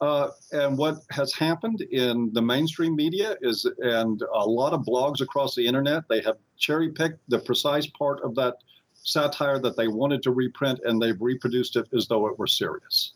Uh, 0.00 0.28
and 0.52 0.78
what 0.78 0.98
has 1.10 1.32
happened 1.34 1.80
in 1.80 2.32
the 2.32 2.42
mainstream 2.42 2.94
media 2.94 3.36
is, 3.42 3.68
and 3.78 4.22
a 4.32 4.46
lot 4.46 4.72
of 4.72 4.82
blogs 4.82 5.20
across 5.20 5.56
the 5.56 5.66
internet, 5.66 6.04
they 6.08 6.20
have 6.20 6.36
cherry 6.56 6.90
picked 6.90 7.18
the 7.28 7.40
precise 7.40 7.86
part 7.88 8.22
of 8.22 8.36
that 8.36 8.54
satire 9.02 9.58
that 9.58 9.76
they 9.76 9.88
wanted 9.88 10.22
to 10.22 10.30
reprint 10.30 10.80
and 10.84 11.00
they've 11.02 11.20
reproduced 11.20 11.76
it 11.76 11.88
as 11.92 12.06
though 12.06 12.28
it 12.28 12.38
were 12.38 12.46
serious. 12.46 13.14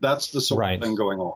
That's 0.00 0.28
the 0.28 0.40
sort 0.40 0.60
right. 0.60 0.74
of 0.78 0.82
thing 0.82 0.94
going 0.94 1.20
on. 1.20 1.34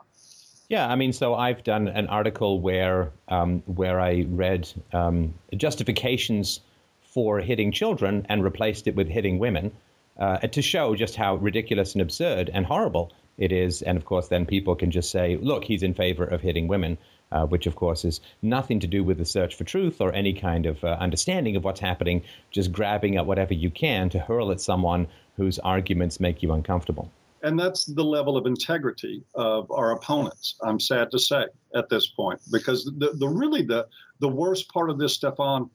Yeah, 0.69 0.89
I 0.89 0.97
mean, 0.97 1.13
so 1.13 1.35
I've 1.35 1.63
done 1.63 1.89
an 1.89 2.07
article 2.07 2.61
where 2.61 3.13
um, 3.29 3.63
where 3.67 4.01
I 4.01 4.25
read 4.27 4.69
um, 4.93 5.35
justifications 5.55 6.61
for 7.03 7.39
hitting 7.39 7.71
children 7.71 8.27
and 8.29 8.43
replaced 8.43 8.87
it 8.87 8.97
with 8.97 9.09
hitting 9.09 9.39
women 9.39 9.73
uh, 10.19 10.39
to 10.39 10.63
show 10.63 10.95
just 10.95 11.17
how 11.17 11.37
ridiculous 11.37 11.93
and 11.93 12.03
absurd 12.03 12.51
and 12.53 12.67
horrible 12.67 13.13
it 13.37 13.53
is. 13.53 13.83
And 13.83 13.97
of 13.97 14.05
course, 14.05 14.29
then 14.29 14.47
people 14.47 14.75
can 14.75 14.91
just 14.91 15.11
say, 15.11 15.37
look, 15.37 15.65
he's 15.65 15.83
in 15.83 15.95
favor 15.95 16.25
of 16.25 16.41
hitting 16.41 16.67
women, 16.67 16.99
uh, 17.31 17.47
which 17.47 17.67
of 17.67 17.77
course 17.77 18.05
is 18.05 18.21
nothing 18.43 18.81
to 18.81 18.87
do 18.87 19.05
with 19.05 19.19
the 19.19 19.25
search 19.25 19.55
for 19.55 19.65
truth 19.65 20.01
or 20.01 20.13
any 20.13 20.33
kind 20.33 20.67
of 20.67 20.83
uh, 20.83 20.97
understanding 20.99 21.57
of 21.57 21.65
what's 21.65 21.81
happening, 21.81 22.23
just 22.51 22.73
grabbing 22.73 23.17
at 23.17 23.27
whatever 23.27 23.55
you 23.55 23.71
can 23.71 24.09
to 24.11 24.19
hurl 24.19 24.51
at 24.51 24.61
someone 24.61 25.07
whose 25.37 25.59
arguments 25.59 26.21
make 26.21 26.43
you 26.43 26.53
uncomfortable. 26.53 27.11
And 27.45 27.61
that's 27.61 27.85
the 27.85 28.03
level 28.03 28.39
of 28.39 28.47
integrity 28.47 29.23
of 29.35 29.71
our 29.71 29.93
opponents, 29.93 30.57
I'm 30.63 30.81
sad 30.81 31.11
to 31.11 31.19
say, 31.19 31.45
at 31.75 31.91
this 31.91 32.07
point. 32.07 32.41
Because 32.51 32.87
the, 32.87 33.13
the 33.13 33.29
really 33.29 33.61
the, 33.61 33.87
the 34.21 34.31
worst 34.31 34.71
part 34.71 34.89
of 34.89 34.99
this, 34.99 35.13
Stefan, 35.13 35.69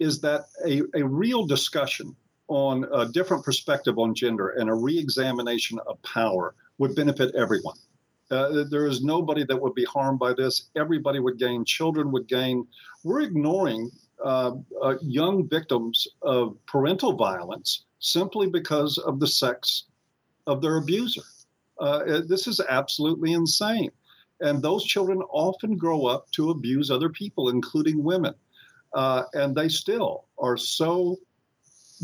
is 0.00 0.20
that 0.22 0.46
a, 0.66 0.82
a 0.96 1.04
real 1.04 1.46
discussion 1.46 2.16
on 2.48 2.84
a 2.92 3.06
different 3.06 3.44
perspective 3.44 4.00
on 4.00 4.16
gender 4.16 4.48
and 4.48 4.68
a 4.68 4.74
re-examination 4.74 5.78
of 5.86 6.02
power 6.02 6.56
would 6.78 6.96
benefit 6.96 7.32
everyone. 7.36 7.76
Uh, 8.28 8.64
there 8.68 8.86
is 8.86 9.04
nobody 9.04 9.44
that 9.44 9.62
would 9.62 9.74
be 9.74 9.84
harmed 9.84 10.18
by 10.18 10.32
this. 10.32 10.70
Everybody 10.74 11.20
would 11.20 11.38
gain. 11.38 11.64
Children 11.64 12.10
would 12.10 12.26
gain. 12.26 12.66
We're 13.04 13.20
ignoring 13.20 13.92
uh, 14.24 14.52
uh, 14.82 14.94
young 15.00 15.48
victims 15.48 16.08
of 16.20 16.56
parental 16.66 17.12
violence 17.12 17.84
simply 18.00 18.48
because 18.48 18.98
of 18.98 19.20
the 19.20 19.28
sex 19.28 19.84
of 20.46 20.62
their 20.62 20.76
abuser. 20.76 21.22
Uh, 21.78 22.20
this 22.26 22.46
is 22.46 22.60
absolutely 22.60 23.32
insane. 23.32 23.90
And 24.40 24.60
those 24.60 24.84
children 24.84 25.22
often 25.30 25.76
grow 25.76 26.06
up 26.06 26.30
to 26.32 26.50
abuse 26.50 26.90
other 26.90 27.08
people, 27.08 27.48
including 27.48 28.02
women. 28.02 28.34
Uh, 28.92 29.24
and 29.32 29.54
they 29.54 29.68
still 29.68 30.24
are 30.38 30.56
so 30.56 31.16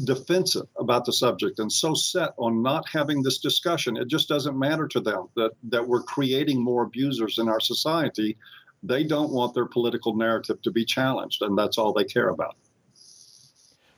defensive 0.04 0.66
about 0.78 1.04
the 1.04 1.12
subject 1.12 1.58
and 1.58 1.72
so 1.72 1.94
set 1.94 2.30
on 2.38 2.62
not 2.62 2.88
having 2.88 3.22
this 3.22 3.38
discussion. 3.38 3.96
It 3.96 4.08
just 4.08 4.28
doesn't 4.28 4.58
matter 4.58 4.86
to 4.88 5.00
them 5.00 5.28
that, 5.36 5.52
that 5.64 5.86
we're 5.86 6.02
creating 6.02 6.62
more 6.62 6.84
abusers 6.84 7.38
in 7.38 7.48
our 7.48 7.60
society. 7.60 8.36
They 8.82 9.02
don't 9.02 9.32
want 9.32 9.54
their 9.54 9.66
political 9.66 10.14
narrative 10.14 10.62
to 10.62 10.70
be 10.70 10.84
challenged, 10.84 11.42
and 11.42 11.58
that's 11.58 11.78
all 11.78 11.92
they 11.92 12.04
care 12.04 12.28
about. 12.28 12.56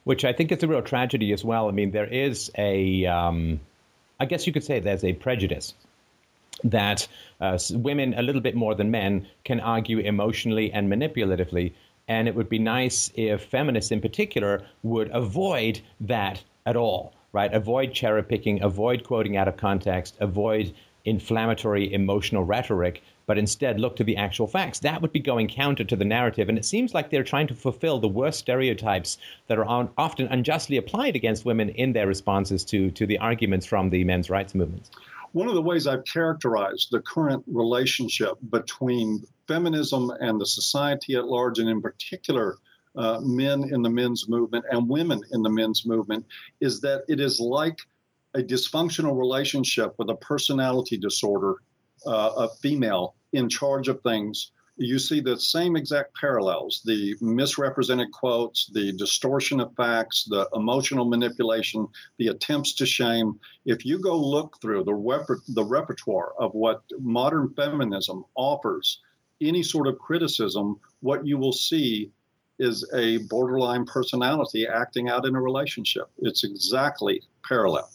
Which 0.05 0.25
I 0.25 0.33
think 0.33 0.51
is 0.51 0.63
a 0.63 0.67
real 0.67 0.81
tragedy 0.81 1.33
as 1.33 1.45
well. 1.45 1.69
I 1.69 1.73
mean, 1.73 1.91
there 1.91 2.07
is 2.07 2.51
a, 2.57 3.05
um, 3.05 3.61
I 4.21 4.27
guess 4.27 4.47
you 4.47 4.53
could 4.53 4.65
say 4.65 4.79
there's 4.79 5.05
a 5.05 5.15
prejudice 5.15 5.75
that 6.63 7.09
uh, 7.41 7.59
women, 7.73 8.15
a 8.15 8.23
little 8.23 8.43
bit 8.43 8.55
more 8.55 8.75
than 8.75 8.91
men, 8.91 9.27
can 9.45 9.61
argue 9.61 9.99
emotionally 9.99 10.71
and 10.73 10.93
manipulatively 10.93 11.73
and 12.11 12.27
it 12.27 12.35
would 12.35 12.49
be 12.49 12.59
nice 12.59 13.13
if 13.15 13.45
feminists 13.45 13.93
in 13.93 14.01
particular 14.01 14.67
would 14.83 15.09
avoid 15.13 15.81
that 16.01 16.43
at 16.67 16.75
all, 16.77 17.15
right? 17.33 17.55
Avoid 17.55 17.95
cherry 17.95 18.25
picking, 18.25 18.61
avoid 18.65 19.05
quoting 19.05 19.37
out 19.37 19.47
of 19.47 19.57
context, 19.57 20.17
avoid 20.19 20.75
inflammatory 21.05 21.93
emotional 21.93 22.43
rhetoric, 22.43 23.05
but 23.27 23.39
instead 23.39 23.79
look 23.79 23.97
to 23.97 24.05
the 24.05 24.17
actual 24.17 24.47
facts. 24.47 24.81
That 24.81 25.01
would 25.03 25.13
be 25.13 25.21
going 25.21 25.49
counter 25.49 25.85
to 25.85 25.97
the 25.97 26.05
narrative. 26.05 26.49
And 26.49 26.59
it 26.59 26.65
seems 26.65 26.95
like 26.95 27.11
they're 27.11 27.25
trying 27.25 27.47
to 27.49 27.55
fulfill 27.55 27.99
the 27.99 28.09
worst 28.09 28.39
stereotypes 28.39 29.19
that 29.47 29.59
are 29.59 29.65
on, 29.65 29.91
often 29.97 30.27
unjustly 30.29 30.77
applied 30.77 31.17
against 31.17 31.45
women 31.45 31.69
in 31.71 31.93
their 31.93 32.07
responses 32.07 32.65
to, 32.67 32.91
to 32.93 33.07
the 33.07 33.19
arguments 33.19 33.67
from 33.67 33.91
the 33.91 34.05
men's 34.05 34.31
rights 34.31 34.55
movements. 34.55 34.91
One 35.33 35.49
of 35.49 35.55
the 35.55 35.63
ways 35.63 35.87
I've 35.87 36.05
characterized 36.05 36.89
the 36.91 37.01
current 37.01 37.45
relationship 37.47 38.33
between 38.51 39.23
feminism 39.47 40.11
and 40.21 40.41
the 40.41 40.47
society 40.47 41.15
at 41.15 41.27
large, 41.27 41.61
and 41.61 41.69
in 41.69 41.81
particular, 41.81 42.57
uh, 42.97 43.21
men 43.21 43.73
in 43.73 43.83
the 43.83 43.91
men's 43.91 44.29
movement 44.29 44.65
and 44.71 44.89
women 44.89 45.23
in 45.31 45.43
the 45.43 45.51
men's 45.51 45.87
movement, 45.87 46.27
is 46.61 46.81
that 46.81 47.05
it 47.09 47.21
is 47.21 47.39
like 47.39 47.79
a 48.35 48.41
dysfunctional 48.41 49.17
relationship 49.17 49.95
with 49.99 50.11
a 50.11 50.17
personality 50.17 50.97
disorder, 50.97 51.57
Uh, 52.07 52.33
a 52.37 52.49
female 52.63 53.15
in 53.33 53.49
charge 53.49 53.89
of 53.89 54.01
things 54.03 54.53
you 54.81 54.99
see 54.99 55.21
the 55.21 55.39
same 55.39 55.77
exact 55.77 56.17
parallels 56.19 56.81
the 56.87 57.15
misrepresented 57.21 58.11
quotes, 58.13 58.71
the 58.73 58.93
distortion 58.93 59.61
of 59.61 59.75
facts, 59.77 60.25
the 60.25 60.49
emotional 60.55 61.05
manipulation, 61.05 61.87
the 62.19 62.29
attempts 62.29 62.73
to 62.75 62.87
shame. 62.87 63.39
If 63.67 63.85
you 63.85 63.99
go 63.99 64.17
look 64.17 64.59
through 64.63 64.85
the, 64.85 64.95
rep- 64.95 65.27
the 65.49 65.65
repertoire 65.65 66.33
of 66.39 66.55
what 66.55 66.83
modern 66.99 67.53
feminism 67.55 68.25
offers, 68.35 69.01
any 69.43 69.63
sort 69.63 69.87
of 69.87 69.99
criticism, 69.99 70.81
what 71.01 71.27
you 71.27 71.37
will 71.37 71.53
see 71.53 72.11
is 72.59 72.91
a 72.95 73.19
borderline 73.29 73.85
personality 73.85 74.67
acting 74.67 75.11
out 75.11 75.27
in 75.27 75.35
a 75.35 75.41
relationship. 75.41 76.11
It's 76.19 76.45
exactly 76.45 77.23
parallel. 77.47 77.91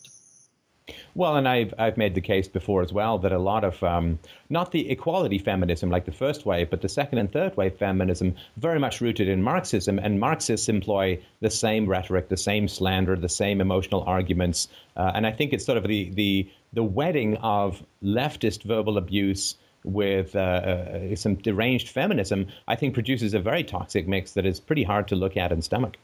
Well, 1.16 1.36
and 1.36 1.48
I've 1.48 1.74
I've 1.80 1.98
made 1.98 2.14
the 2.14 2.22
case 2.22 2.48
before 2.48 2.84
as 2.84 2.94
well 2.94 3.18
that 3.18 3.32
a 3.32 3.40
lot 3.40 3.64
of 3.64 3.82
um, 3.84 4.20
not 4.52 4.72
the 4.72 4.92
equality 4.92 5.40
feminism 5.40 5.90
like 5.90 6.06
the 6.06 6.12
first 6.12 6.46
wave, 6.46 6.70
but 6.70 6.82
the 6.82 6.90
second 6.90 7.18
and 7.18 7.32
third 7.32 7.58
wave 7.58 7.76
feminism, 7.76 8.36
very 8.58 8.78
much 8.78 9.02
rooted 9.02 9.28
in 9.28 9.42
Marxism, 9.42 9.98
and 9.98 10.20
Marxists 10.20 10.70
employ 10.70 11.20
the 11.40 11.50
same 11.50 11.88
rhetoric, 11.88 12.30
the 12.30 12.38
same 12.38 12.68
slander, 12.68 13.16
the 13.16 13.28
same 13.28 13.62
emotional 13.62 14.04
arguments, 14.06 14.68
uh, 14.96 15.12
and 15.16 15.26
I 15.26 15.32
think 15.32 15.54
it's 15.54 15.66
sort 15.66 15.80
of 15.80 15.88
the 15.88 16.12
the 16.12 16.48
the 16.74 16.84
wedding 16.84 17.38
of 17.38 17.84
leftist 18.04 18.62
verbal 18.62 19.00
abuse 19.00 19.56
with 19.84 20.36
uh, 20.36 20.40
uh, 20.40 21.16
some 21.16 21.34
deranged 21.36 21.90
feminism. 21.90 22.46
I 22.68 22.76
think 22.76 22.94
produces 22.94 23.34
a 23.34 23.40
very 23.40 23.64
toxic 23.64 24.08
mix 24.08 24.34
that 24.34 24.46
is 24.46 24.60
pretty 24.60 24.84
hard 24.84 25.08
to 25.08 25.16
look 25.16 25.36
at 25.36 25.52
and 25.52 25.64
stomach. 25.64 25.98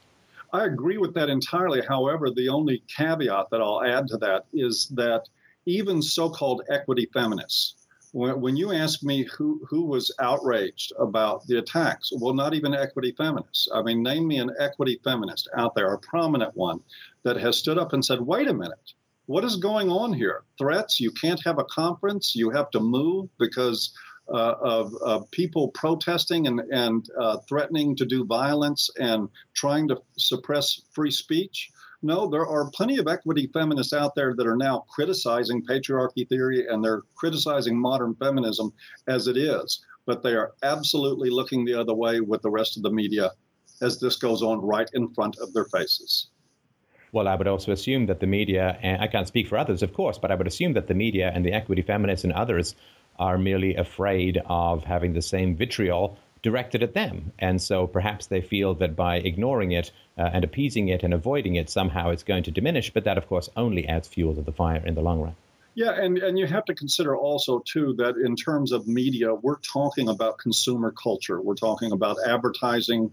I 0.52 0.66
agree 0.66 0.98
with 0.98 1.14
that 1.14 1.30
entirely. 1.30 1.82
However, 1.86 2.30
the 2.30 2.50
only 2.50 2.82
caveat 2.94 3.46
that 3.50 3.60
I'll 3.62 3.82
add 3.82 4.08
to 4.08 4.18
that 4.18 4.44
is 4.52 4.86
that 4.88 5.28
even 5.64 6.02
so 6.02 6.28
called 6.28 6.62
equity 6.68 7.08
feminists, 7.12 7.74
when, 8.12 8.40
when, 8.40 8.56
you 8.58 8.72
ask 8.72 9.02
me 9.02 9.24
who, 9.24 9.64
who 9.70 9.86
was 9.86 10.14
outraged 10.20 10.92
about 10.98 11.46
the 11.46 11.58
attacks, 11.58 12.12
well, 12.14 12.34
not 12.34 12.52
even 12.52 12.74
equity 12.74 13.14
feminists. 13.16 13.66
I 13.72 13.82
mean, 13.82 14.02
name 14.02 14.28
me 14.28 14.38
an 14.38 14.50
equity 14.58 15.00
feminist 15.02 15.48
out 15.56 15.74
there, 15.74 15.94
a 15.94 15.98
prominent 15.98 16.54
one, 16.54 16.80
that 17.22 17.36
has 17.36 17.56
stood 17.56 17.78
up 17.78 17.94
and 17.94 18.04
said, 18.04 18.20
wait 18.20 18.48
a 18.48 18.54
minute, 18.54 18.92
what 19.26 19.44
is 19.44 19.56
going 19.56 19.88
on 19.88 20.12
here? 20.12 20.42
Threats, 20.58 21.00
you 21.00 21.12
can't 21.12 21.42
have 21.44 21.58
a 21.58 21.64
conference, 21.64 22.34
you 22.34 22.50
have 22.50 22.70
to 22.72 22.80
move 22.80 23.30
because 23.38 23.94
uh, 24.28 24.54
of, 24.60 24.94
of, 25.02 25.30
people 25.30 25.68
protesting 25.68 26.46
and, 26.46 26.60
and 26.70 27.06
uh, 27.20 27.38
threatening 27.48 27.96
to 27.96 28.06
do 28.06 28.24
violence 28.24 28.88
and 28.98 29.28
trying 29.54 29.88
to 29.88 30.00
suppress 30.16 30.80
free 30.92 31.10
speech. 31.10 31.70
No, 32.02 32.28
there 32.28 32.46
are 32.46 32.70
plenty 32.70 32.98
of 32.98 33.08
equity 33.08 33.50
feminists 33.52 33.92
out 33.92 34.14
there 34.14 34.34
that 34.34 34.46
are 34.46 34.56
now 34.56 34.84
criticizing 34.88 35.64
patriarchy 35.64 36.28
theory 36.28 36.66
and 36.66 36.84
they're 36.84 37.02
criticizing 37.14 37.78
modern 37.78 38.14
feminism 38.14 38.72
as 39.06 39.26
it 39.26 39.36
is, 39.36 39.84
but 40.06 40.22
they 40.22 40.34
are 40.34 40.52
absolutely 40.62 41.30
looking 41.30 41.64
the 41.64 41.74
other 41.74 41.94
way 41.94 42.20
with 42.20 42.42
the 42.42 42.50
rest 42.50 42.76
of 42.76 42.82
the 42.82 42.90
media 42.90 43.30
as 43.80 43.98
this 43.98 44.16
goes 44.16 44.42
on 44.42 44.60
right 44.60 44.88
in 44.94 45.12
front 45.14 45.36
of 45.38 45.52
their 45.52 45.66
faces. 45.66 46.28
Well, 47.12 47.28
I 47.28 47.34
would 47.34 47.46
also 47.46 47.72
assume 47.72 48.06
that 48.06 48.20
the 48.20 48.26
media, 48.26 48.78
and 48.82 49.02
I 49.02 49.06
can't 49.06 49.28
speak 49.28 49.46
for 49.46 49.58
others, 49.58 49.82
of 49.82 49.92
course, 49.92 50.16
but 50.16 50.30
I 50.30 50.34
would 50.34 50.46
assume 50.46 50.72
that 50.72 50.86
the 50.86 50.94
media 50.94 51.30
and 51.34 51.44
the 51.44 51.52
equity 51.52 51.82
feminists 51.82 52.24
and 52.24 52.32
others 52.32 52.74
are 53.18 53.38
merely 53.38 53.76
afraid 53.76 54.40
of 54.46 54.84
having 54.84 55.12
the 55.12 55.22
same 55.22 55.56
vitriol 55.56 56.18
directed 56.42 56.82
at 56.82 56.94
them. 56.94 57.32
And 57.38 57.62
so 57.62 57.86
perhaps 57.86 58.26
they 58.26 58.40
feel 58.40 58.74
that 58.74 58.96
by 58.96 59.16
ignoring 59.18 59.72
it 59.72 59.92
uh, 60.18 60.30
and 60.32 60.44
appeasing 60.44 60.88
it 60.88 61.04
and 61.04 61.14
avoiding 61.14 61.54
it, 61.54 61.70
somehow 61.70 62.10
it's 62.10 62.24
going 62.24 62.42
to 62.44 62.50
diminish. 62.50 62.90
But 62.92 63.04
that, 63.04 63.16
of 63.16 63.28
course, 63.28 63.48
only 63.56 63.86
adds 63.86 64.08
fuel 64.08 64.34
to 64.34 64.42
the 64.42 64.52
fire 64.52 64.84
in 64.84 64.94
the 64.94 65.02
long 65.02 65.20
run. 65.20 65.36
Yeah, 65.74 65.92
and, 65.92 66.18
and 66.18 66.38
you 66.38 66.46
have 66.46 66.66
to 66.66 66.74
consider 66.74 67.16
also, 67.16 67.62
too, 67.64 67.94
that 67.98 68.16
in 68.16 68.36
terms 68.36 68.72
of 68.72 68.86
media, 68.86 69.32
we're 69.34 69.60
talking 69.60 70.08
about 70.08 70.36
consumer 70.38 70.90
culture. 70.90 71.40
We're 71.40 71.54
talking 71.54 71.92
about 71.92 72.16
advertising. 72.26 73.12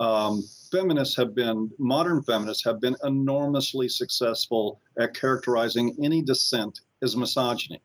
Um, 0.00 0.42
feminists 0.72 1.16
have 1.18 1.34
been, 1.34 1.70
modern 1.78 2.22
feminists 2.22 2.64
have 2.64 2.80
been 2.80 2.96
enormously 3.04 3.88
successful 3.88 4.80
at 4.98 5.14
characterizing 5.14 5.98
any 6.02 6.22
dissent 6.22 6.80
as 7.02 7.14
misogyny. 7.16 7.80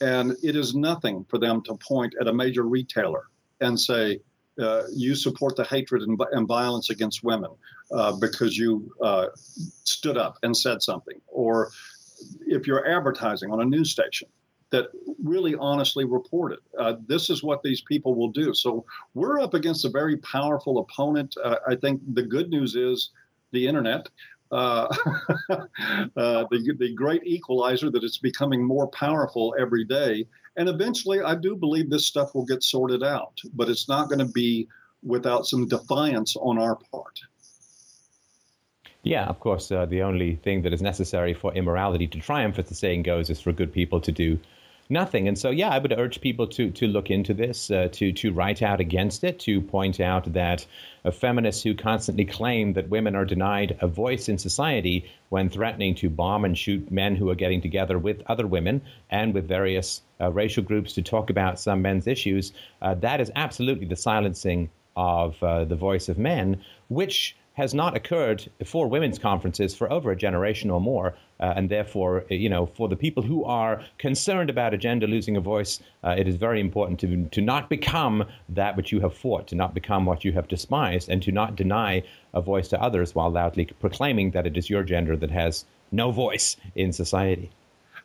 And 0.00 0.36
it 0.42 0.56
is 0.56 0.74
nothing 0.74 1.24
for 1.28 1.38
them 1.38 1.62
to 1.62 1.74
point 1.74 2.14
at 2.20 2.28
a 2.28 2.32
major 2.32 2.64
retailer 2.64 3.24
and 3.60 3.78
say, 3.78 4.20
uh, 4.60 4.82
you 4.92 5.14
support 5.14 5.56
the 5.56 5.64
hatred 5.64 6.02
and, 6.02 6.20
and 6.32 6.46
violence 6.46 6.90
against 6.90 7.24
women 7.24 7.50
uh, 7.92 8.12
because 8.12 8.56
you 8.56 8.90
uh, 9.02 9.26
stood 9.84 10.16
up 10.16 10.38
and 10.42 10.56
said 10.56 10.82
something. 10.82 11.20
Or 11.26 11.70
if 12.46 12.66
you're 12.66 12.86
advertising 12.88 13.50
on 13.50 13.60
a 13.60 13.64
news 13.64 13.90
station, 13.90 14.28
that 14.70 14.86
really 15.22 15.54
honestly 15.56 16.04
reported. 16.04 16.58
Uh, 16.78 16.94
this 17.06 17.30
is 17.30 17.42
what 17.42 17.62
these 17.62 17.80
people 17.82 18.14
will 18.14 18.30
do. 18.30 18.52
So 18.54 18.84
we're 19.14 19.40
up 19.40 19.54
against 19.54 19.84
a 19.84 19.88
very 19.90 20.16
powerful 20.18 20.78
opponent. 20.78 21.34
Uh, 21.42 21.56
I 21.68 21.76
think 21.76 22.00
the 22.14 22.22
good 22.22 22.50
news 22.50 22.74
is 22.74 23.10
the 23.52 23.66
internet. 23.66 24.08
Uh, 24.50 24.86
uh, 25.50 25.66
the, 26.50 26.74
the 26.78 26.94
great 26.94 27.24
equalizer 27.24 27.90
that 27.90 28.04
it's 28.04 28.18
becoming 28.18 28.64
more 28.64 28.88
powerful 28.88 29.54
every 29.58 29.84
day. 29.84 30.26
And 30.56 30.68
eventually, 30.68 31.20
I 31.20 31.34
do 31.34 31.56
believe 31.56 31.90
this 31.90 32.06
stuff 32.06 32.34
will 32.34 32.44
get 32.44 32.62
sorted 32.62 33.02
out, 33.02 33.40
but 33.52 33.68
it's 33.68 33.88
not 33.88 34.08
going 34.08 34.20
to 34.20 34.32
be 34.32 34.68
without 35.02 35.46
some 35.46 35.66
defiance 35.66 36.36
on 36.36 36.58
our 36.58 36.76
part. 36.92 37.20
Yeah, 39.02 39.24
of 39.26 39.38
course, 39.38 39.70
uh, 39.70 39.84
the 39.84 40.02
only 40.02 40.36
thing 40.36 40.62
that 40.62 40.72
is 40.72 40.80
necessary 40.80 41.34
for 41.34 41.52
immorality 41.52 42.06
to 42.06 42.20
triumph, 42.20 42.58
as 42.58 42.68
the 42.68 42.74
saying 42.74 43.02
goes, 43.02 43.28
is 43.28 43.40
for 43.40 43.52
good 43.52 43.72
people 43.72 44.00
to 44.00 44.12
do 44.12 44.38
nothing. 44.88 45.28
And 45.28 45.38
so, 45.38 45.50
yeah, 45.50 45.70
I 45.70 45.78
would 45.78 45.92
urge 45.92 46.20
people 46.20 46.46
to 46.48 46.70
to 46.70 46.86
look 46.86 47.10
into 47.10 47.34
this, 47.34 47.70
uh, 47.70 47.88
to 47.92 48.12
to 48.12 48.32
write 48.32 48.62
out 48.62 48.80
against 48.80 49.24
it, 49.24 49.38
to 49.40 49.60
point 49.60 50.00
out 50.00 50.32
that 50.32 50.66
uh, 51.04 51.10
feminists 51.10 51.62
who 51.62 51.74
constantly 51.74 52.24
claim 52.24 52.72
that 52.74 52.88
women 52.88 53.14
are 53.14 53.24
denied 53.24 53.76
a 53.80 53.86
voice 53.86 54.28
in 54.28 54.38
society 54.38 55.04
when 55.30 55.48
threatening 55.48 55.94
to 55.96 56.10
bomb 56.10 56.44
and 56.44 56.56
shoot 56.56 56.90
men 56.90 57.16
who 57.16 57.28
are 57.30 57.34
getting 57.34 57.60
together 57.60 57.98
with 57.98 58.22
other 58.26 58.46
women 58.46 58.80
and 59.10 59.34
with 59.34 59.48
various 59.48 60.02
uh, 60.20 60.30
racial 60.30 60.62
groups 60.62 60.92
to 60.92 61.02
talk 61.02 61.30
about 61.30 61.58
some 61.58 61.82
men's 61.82 62.06
issues, 62.06 62.52
uh, 62.82 62.94
that 62.94 63.20
is 63.20 63.30
absolutely 63.36 63.86
the 63.86 63.96
silencing 63.96 64.70
of 64.96 65.42
uh, 65.42 65.64
the 65.64 65.76
voice 65.76 66.08
of 66.08 66.18
men, 66.18 66.62
which 66.88 67.36
has 67.54 67.72
not 67.72 67.96
occurred 67.96 68.48
for 68.64 68.88
women's 68.88 69.18
conferences 69.18 69.74
for 69.74 69.90
over 69.92 70.10
a 70.10 70.16
generation 70.16 70.70
or 70.70 70.80
more. 70.80 71.14
Uh, 71.40 71.52
and 71.56 71.68
therefore, 71.68 72.24
you 72.28 72.48
know, 72.48 72.66
for 72.66 72.88
the 72.88 72.96
people 72.96 73.22
who 73.22 73.44
are 73.44 73.82
concerned 73.98 74.50
about 74.50 74.74
a 74.74 74.78
gender 74.78 75.06
losing 75.06 75.36
a 75.36 75.40
voice, 75.40 75.80
uh, 76.04 76.14
it 76.16 76.28
is 76.28 76.36
very 76.36 76.60
important 76.60 77.00
to, 77.00 77.26
to 77.30 77.40
not 77.40 77.68
become 77.68 78.24
that 78.48 78.76
which 78.76 78.92
you 78.92 79.00
have 79.00 79.16
fought, 79.16 79.46
to 79.48 79.54
not 79.54 79.74
become 79.74 80.04
what 80.04 80.24
you 80.24 80.32
have 80.32 80.48
despised, 80.48 81.08
and 81.08 81.22
to 81.22 81.32
not 81.32 81.56
deny 81.56 82.02
a 82.32 82.40
voice 82.40 82.68
to 82.68 82.80
others 82.80 83.14
while 83.14 83.30
loudly 83.30 83.66
proclaiming 83.80 84.30
that 84.32 84.46
it 84.46 84.56
is 84.56 84.70
your 84.70 84.82
gender 84.82 85.16
that 85.16 85.30
has 85.30 85.64
no 85.90 86.10
voice 86.10 86.56
in 86.74 86.92
society. 86.92 87.50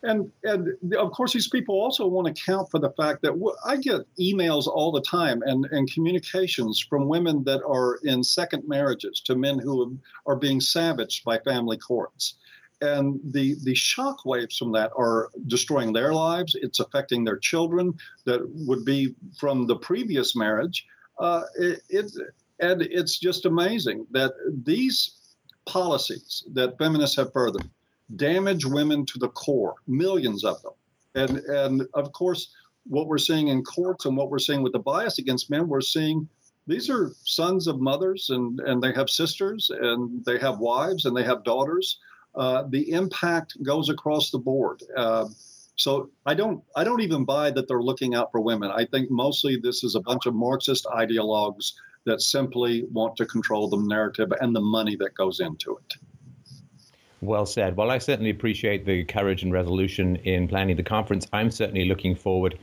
And 0.02 0.32
and 0.42 0.68
of 0.94 1.12
course, 1.12 1.32
these 1.32 1.48
people 1.48 1.74
also 1.74 2.06
want 2.06 2.26
to 2.26 2.32
account 2.32 2.70
for 2.70 2.78
the 2.78 2.90
fact 2.90 3.22
that 3.22 3.32
I 3.64 3.76
get 3.76 4.02
emails 4.18 4.66
all 4.66 4.92
the 4.92 5.02
time 5.02 5.42
and, 5.44 5.66
and 5.70 5.92
communications 5.92 6.80
from 6.80 7.06
women 7.06 7.44
that 7.44 7.62
are 7.62 7.98
in 8.02 8.24
second 8.24 8.66
marriages 8.66 9.20
to 9.26 9.34
men 9.34 9.58
who 9.58 9.98
are 10.26 10.36
being 10.36 10.60
savaged 10.60 11.24
by 11.24 11.38
family 11.38 11.76
courts. 11.76 12.34
And 12.80 13.20
the, 13.22 13.56
the 13.62 13.74
shock 13.74 14.24
waves 14.24 14.56
from 14.56 14.72
that 14.72 14.90
are 14.96 15.28
destroying 15.46 15.92
their 15.92 16.14
lives. 16.14 16.54
It's 16.54 16.80
affecting 16.80 17.24
their 17.24 17.36
children 17.36 17.98
that 18.24 18.40
would 18.66 18.86
be 18.86 19.14
from 19.38 19.66
the 19.66 19.76
previous 19.76 20.34
marriage. 20.34 20.86
Uh, 21.18 21.42
it, 21.58 21.82
it, 21.90 22.12
and 22.58 22.80
it's 22.80 23.18
just 23.18 23.44
amazing 23.44 24.06
that 24.12 24.32
these 24.64 25.14
policies 25.66 26.42
that 26.54 26.78
feminists 26.78 27.16
have 27.16 27.34
furthered 27.34 27.68
damage 28.14 28.64
women 28.64 29.06
to 29.06 29.18
the 29.18 29.28
core, 29.28 29.74
millions 29.86 30.44
of 30.44 30.60
them. 30.62 30.72
And, 31.14 31.38
and 31.38 31.88
of 31.94 32.12
course, 32.12 32.52
what 32.84 33.06
we're 33.06 33.18
seeing 33.18 33.48
in 33.48 33.62
courts 33.62 34.04
and 34.04 34.16
what 34.16 34.30
we're 34.30 34.38
seeing 34.38 34.62
with 34.62 34.72
the 34.72 34.78
bias 34.78 35.18
against 35.18 35.50
men, 35.50 35.68
we're 35.68 35.80
seeing 35.80 36.28
these 36.66 36.90
are 36.90 37.12
sons 37.24 37.66
of 37.66 37.80
mothers 37.80 38.30
and, 38.30 38.60
and 38.60 38.82
they 38.82 38.92
have 38.92 39.10
sisters 39.10 39.70
and 39.70 40.24
they 40.24 40.38
have 40.38 40.58
wives 40.58 41.04
and 41.04 41.16
they 41.16 41.24
have 41.24 41.44
daughters. 41.44 41.98
Uh, 42.34 42.64
the 42.68 42.92
impact 42.92 43.56
goes 43.62 43.88
across 43.88 44.30
the 44.30 44.38
board. 44.38 44.82
Uh, 44.96 45.26
so 45.76 46.10
I 46.26 46.34
don't 46.34 46.62
I 46.76 46.84
don't 46.84 47.00
even 47.00 47.24
buy 47.24 47.50
that 47.50 47.66
they're 47.66 47.82
looking 47.82 48.14
out 48.14 48.30
for 48.32 48.40
women. 48.40 48.70
I 48.70 48.84
think 48.84 49.10
mostly 49.10 49.56
this 49.56 49.82
is 49.82 49.94
a 49.94 50.00
bunch 50.00 50.26
of 50.26 50.34
Marxist 50.34 50.84
ideologues 50.84 51.72
that 52.04 52.20
simply 52.20 52.84
want 52.90 53.16
to 53.16 53.26
control 53.26 53.68
the 53.68 53.78
narrative 53.78 54.30
and 54.40 54.54
the 54.54 54.60
money 54.60 54.96
that 54.96 55.14
goes 55.14 55.40
into 55.40 55.78
it. 55.78 55.94
Well 57.20 57.46
said. 57.46 57.76
Well, 57.76 57.90
I 57.90 57.98
certainly 57.98 58.30
appreciate 58.30 58.86
the 58.86 59.04
courage 59.04 59.42
and 59.42 59.52
resolution 59.52 60.16
in 60.16 60.48
planning 60.48 60.76
the 60.76 60.82
conference. 60.82 61.26
I'm 61.32 61.50
certainly 61.50 61.84
looking 61.84 62.14
forward 62.14 62.58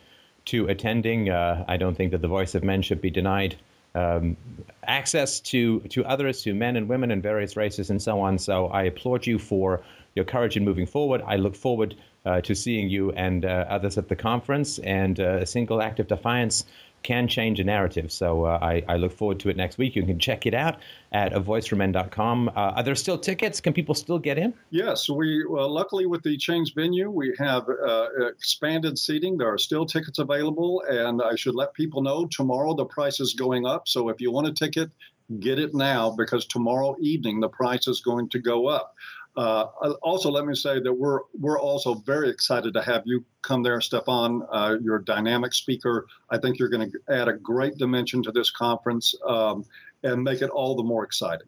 to 0.45 0.67
attending. 0.67 1.29
Uh, 1.29 1.63
I 1.67 1.77
don't 1.77 1.95
think 1.95 2.11
that 2.11 2.21
the 2.21 2.27
voice 2.27 2.55
of 2.55 2.63
men 2.63 2.81
should 2.81 3.01
be 3.01 3.11
denied 3.11 3.55
um, 3.93 4.37
access 4.85 5.39
to 5.41 5.79
to 5.81 6.05
others, 6.05 6.41
to 6.43 6.53
men 6.53 6.75
and 6.75 6.87
women 6.87 7.11
and 7.11 7.21
various 7.21 7.55
races 7.55 7.89
and 7.89 8.01
so 8.01 8.19
on. 8.21 8.37
So 8.37 8.67
I 8.67 8.83
applaud 8.83 9.25
you 9.27 9.39
for 9.39 9.81
your 10.15 10.25
courage 10.25 10.57
in 10.57 10.65
moving 10.65 10.85
forward. 10.85 11.21
I 11.25 11.35
look 11.35 11.55
forward 11.55 11.95
uh, 12.25 12.41
to 12.41 12.55
seeing 12.55 12.89
you 12.89 13.11
and 13.11 13.45
uh, 13.45 13.65
others 13.69 13.97
at 13.97 14.09
the 14.09 14.15
conference. 14.15 14.79
And 14.79 15.19
uh, 15.19 15.39
a 15.41 15.45
single 15.45 15.81
act 15.81 15.99
of 15.99 16.07
defiance 16.07 16.65
can 17.03 17.27
change 17.27 17.59
a 17.59 17.63
narrative. 17.63 18.11
So 18.11 18.45
uh, 18.45 18.59
I, 18.61 18.83
I, 18.87 18.97
look 18.97 19.13
forward 19.13 19.39
to 19.41 19.49
it 19.49 19.55
next 19.55 19.77
week. 19.77 19.95
You 19.95 20.03
can 20.03 20.19
check 20.19 20.45
it 20.45 20.53
out 20.53 20.79
at 21.11 21.31
avoiceformen.com. 21.31 22.49
Uh, 22.49 22.51
are 22.51 22.83
there 22.83 22.95
still 22.95 23.17
tickets? 23.17 23.61
Can 23.61 23.73
people 23.73 23.95
still 23.95 24.19
get 24.19 24.37
in? 24.37 24.53
Yes, 24.71 25.09
we 25.09 25.45
luckily 25.47 26.05
with 26.05 26.23
the 26.23 26.37
changed 26.37 26.75
venue, 26.75 27.09
we 27.09 27.33
have 27.39 27.67
uh, 27.69 28.07
expanded 28.27 28.97
seating. 28.97 29.37
There 29.37 29.51
are 29.51 29.57
still 29.57 29.85
tickets 29.85 30.19
available, 30.19 30.83
and 30.89 31.21
I 31.21 31.35
should 31.35 31.55
let 31.55 31.73
people 31.73 32.01
know 32.01 32.27
tomorrow 32.27 32.73
the 32.73 32.85
price 32.85 33.19
is 33.19 33.33
going 33.33 33.65
up. 33.65 33.87
So 33.87 34.09
if 34.09 34.19
you 34.19 34.31
want 34.31 34.47
a 34.47 34.53
ticket, 34.53 34.91
get 35.39 35.59
it 35.59 35.73
now 35.73 36.11
because 36.11 36.45
tomorrow 36.45 36.95
evening 36.99 37.39
the 37.39 37.49
price 37.49 37.87
is 37.87 38.01
going 38.01 38.29
to 38.29 38.39
go 38.39 38.67
up. 38.67 38.93
Uh, 39.37 39.67
also, 40.01 40.31
let 40.31 40.47
me 40.47 40.55
say 40.55 40.79
that 40.79 40.91
we're 40.91 41.19
we're 41.39 41.59
also 41.59 41.93
very 41.93 42.27
excited 42.27 42.73
to 42.73 42.81
have 42.81 43.03
you 43.05 43.23
come 43.43 43.61
there, 43.61 43.79
Stefan. 43.79 44.41
Uh, 44.51 44.77
you're 44.81 44.95
a 44.95 45.05
dynamic 45.05 45.53
speaker. 45.53 46.07
I 46.27 46.39
think 46.39 46.57
you're 46.57 46.69
going 46.69 46.91
to 46.91 46.99
add 47.07 47.27
a 47.27 47.33
great 47.33 47.77
dimension 47.77 48.23
to 48.23 48.31
this 48.31 48.49
conference 48.49 49.13
um, 49.23 49.63
and 50.01 50.23
make 50.23 50.41
it 50.41 50.49
all 50.49 50.75
the 50.75 50.81
more 50.81 51.03
exciting. 51.03 51.47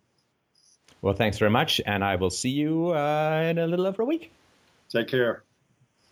Well, 1.02 1.16
thanks 1.16 1.40
very 1.40 1.50
much, 1.50 1.82
and 1.84 2.04
I 2.04 2.16
will 2.16 2.30
see 2.30 2.52
you 2.52 2.90
uh, 2.90 3.48
in 3.50 3.58
a 3.58 3.66
little 3.66 3.88
over 3.88 4.04
a 4.04 4.06
week. 4.06 4.32
Take 4.90 5.08
care. 5.08 5.42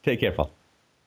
Take 0.01 0.21
care, 0.21 0.31
Paul. 0.31 0.49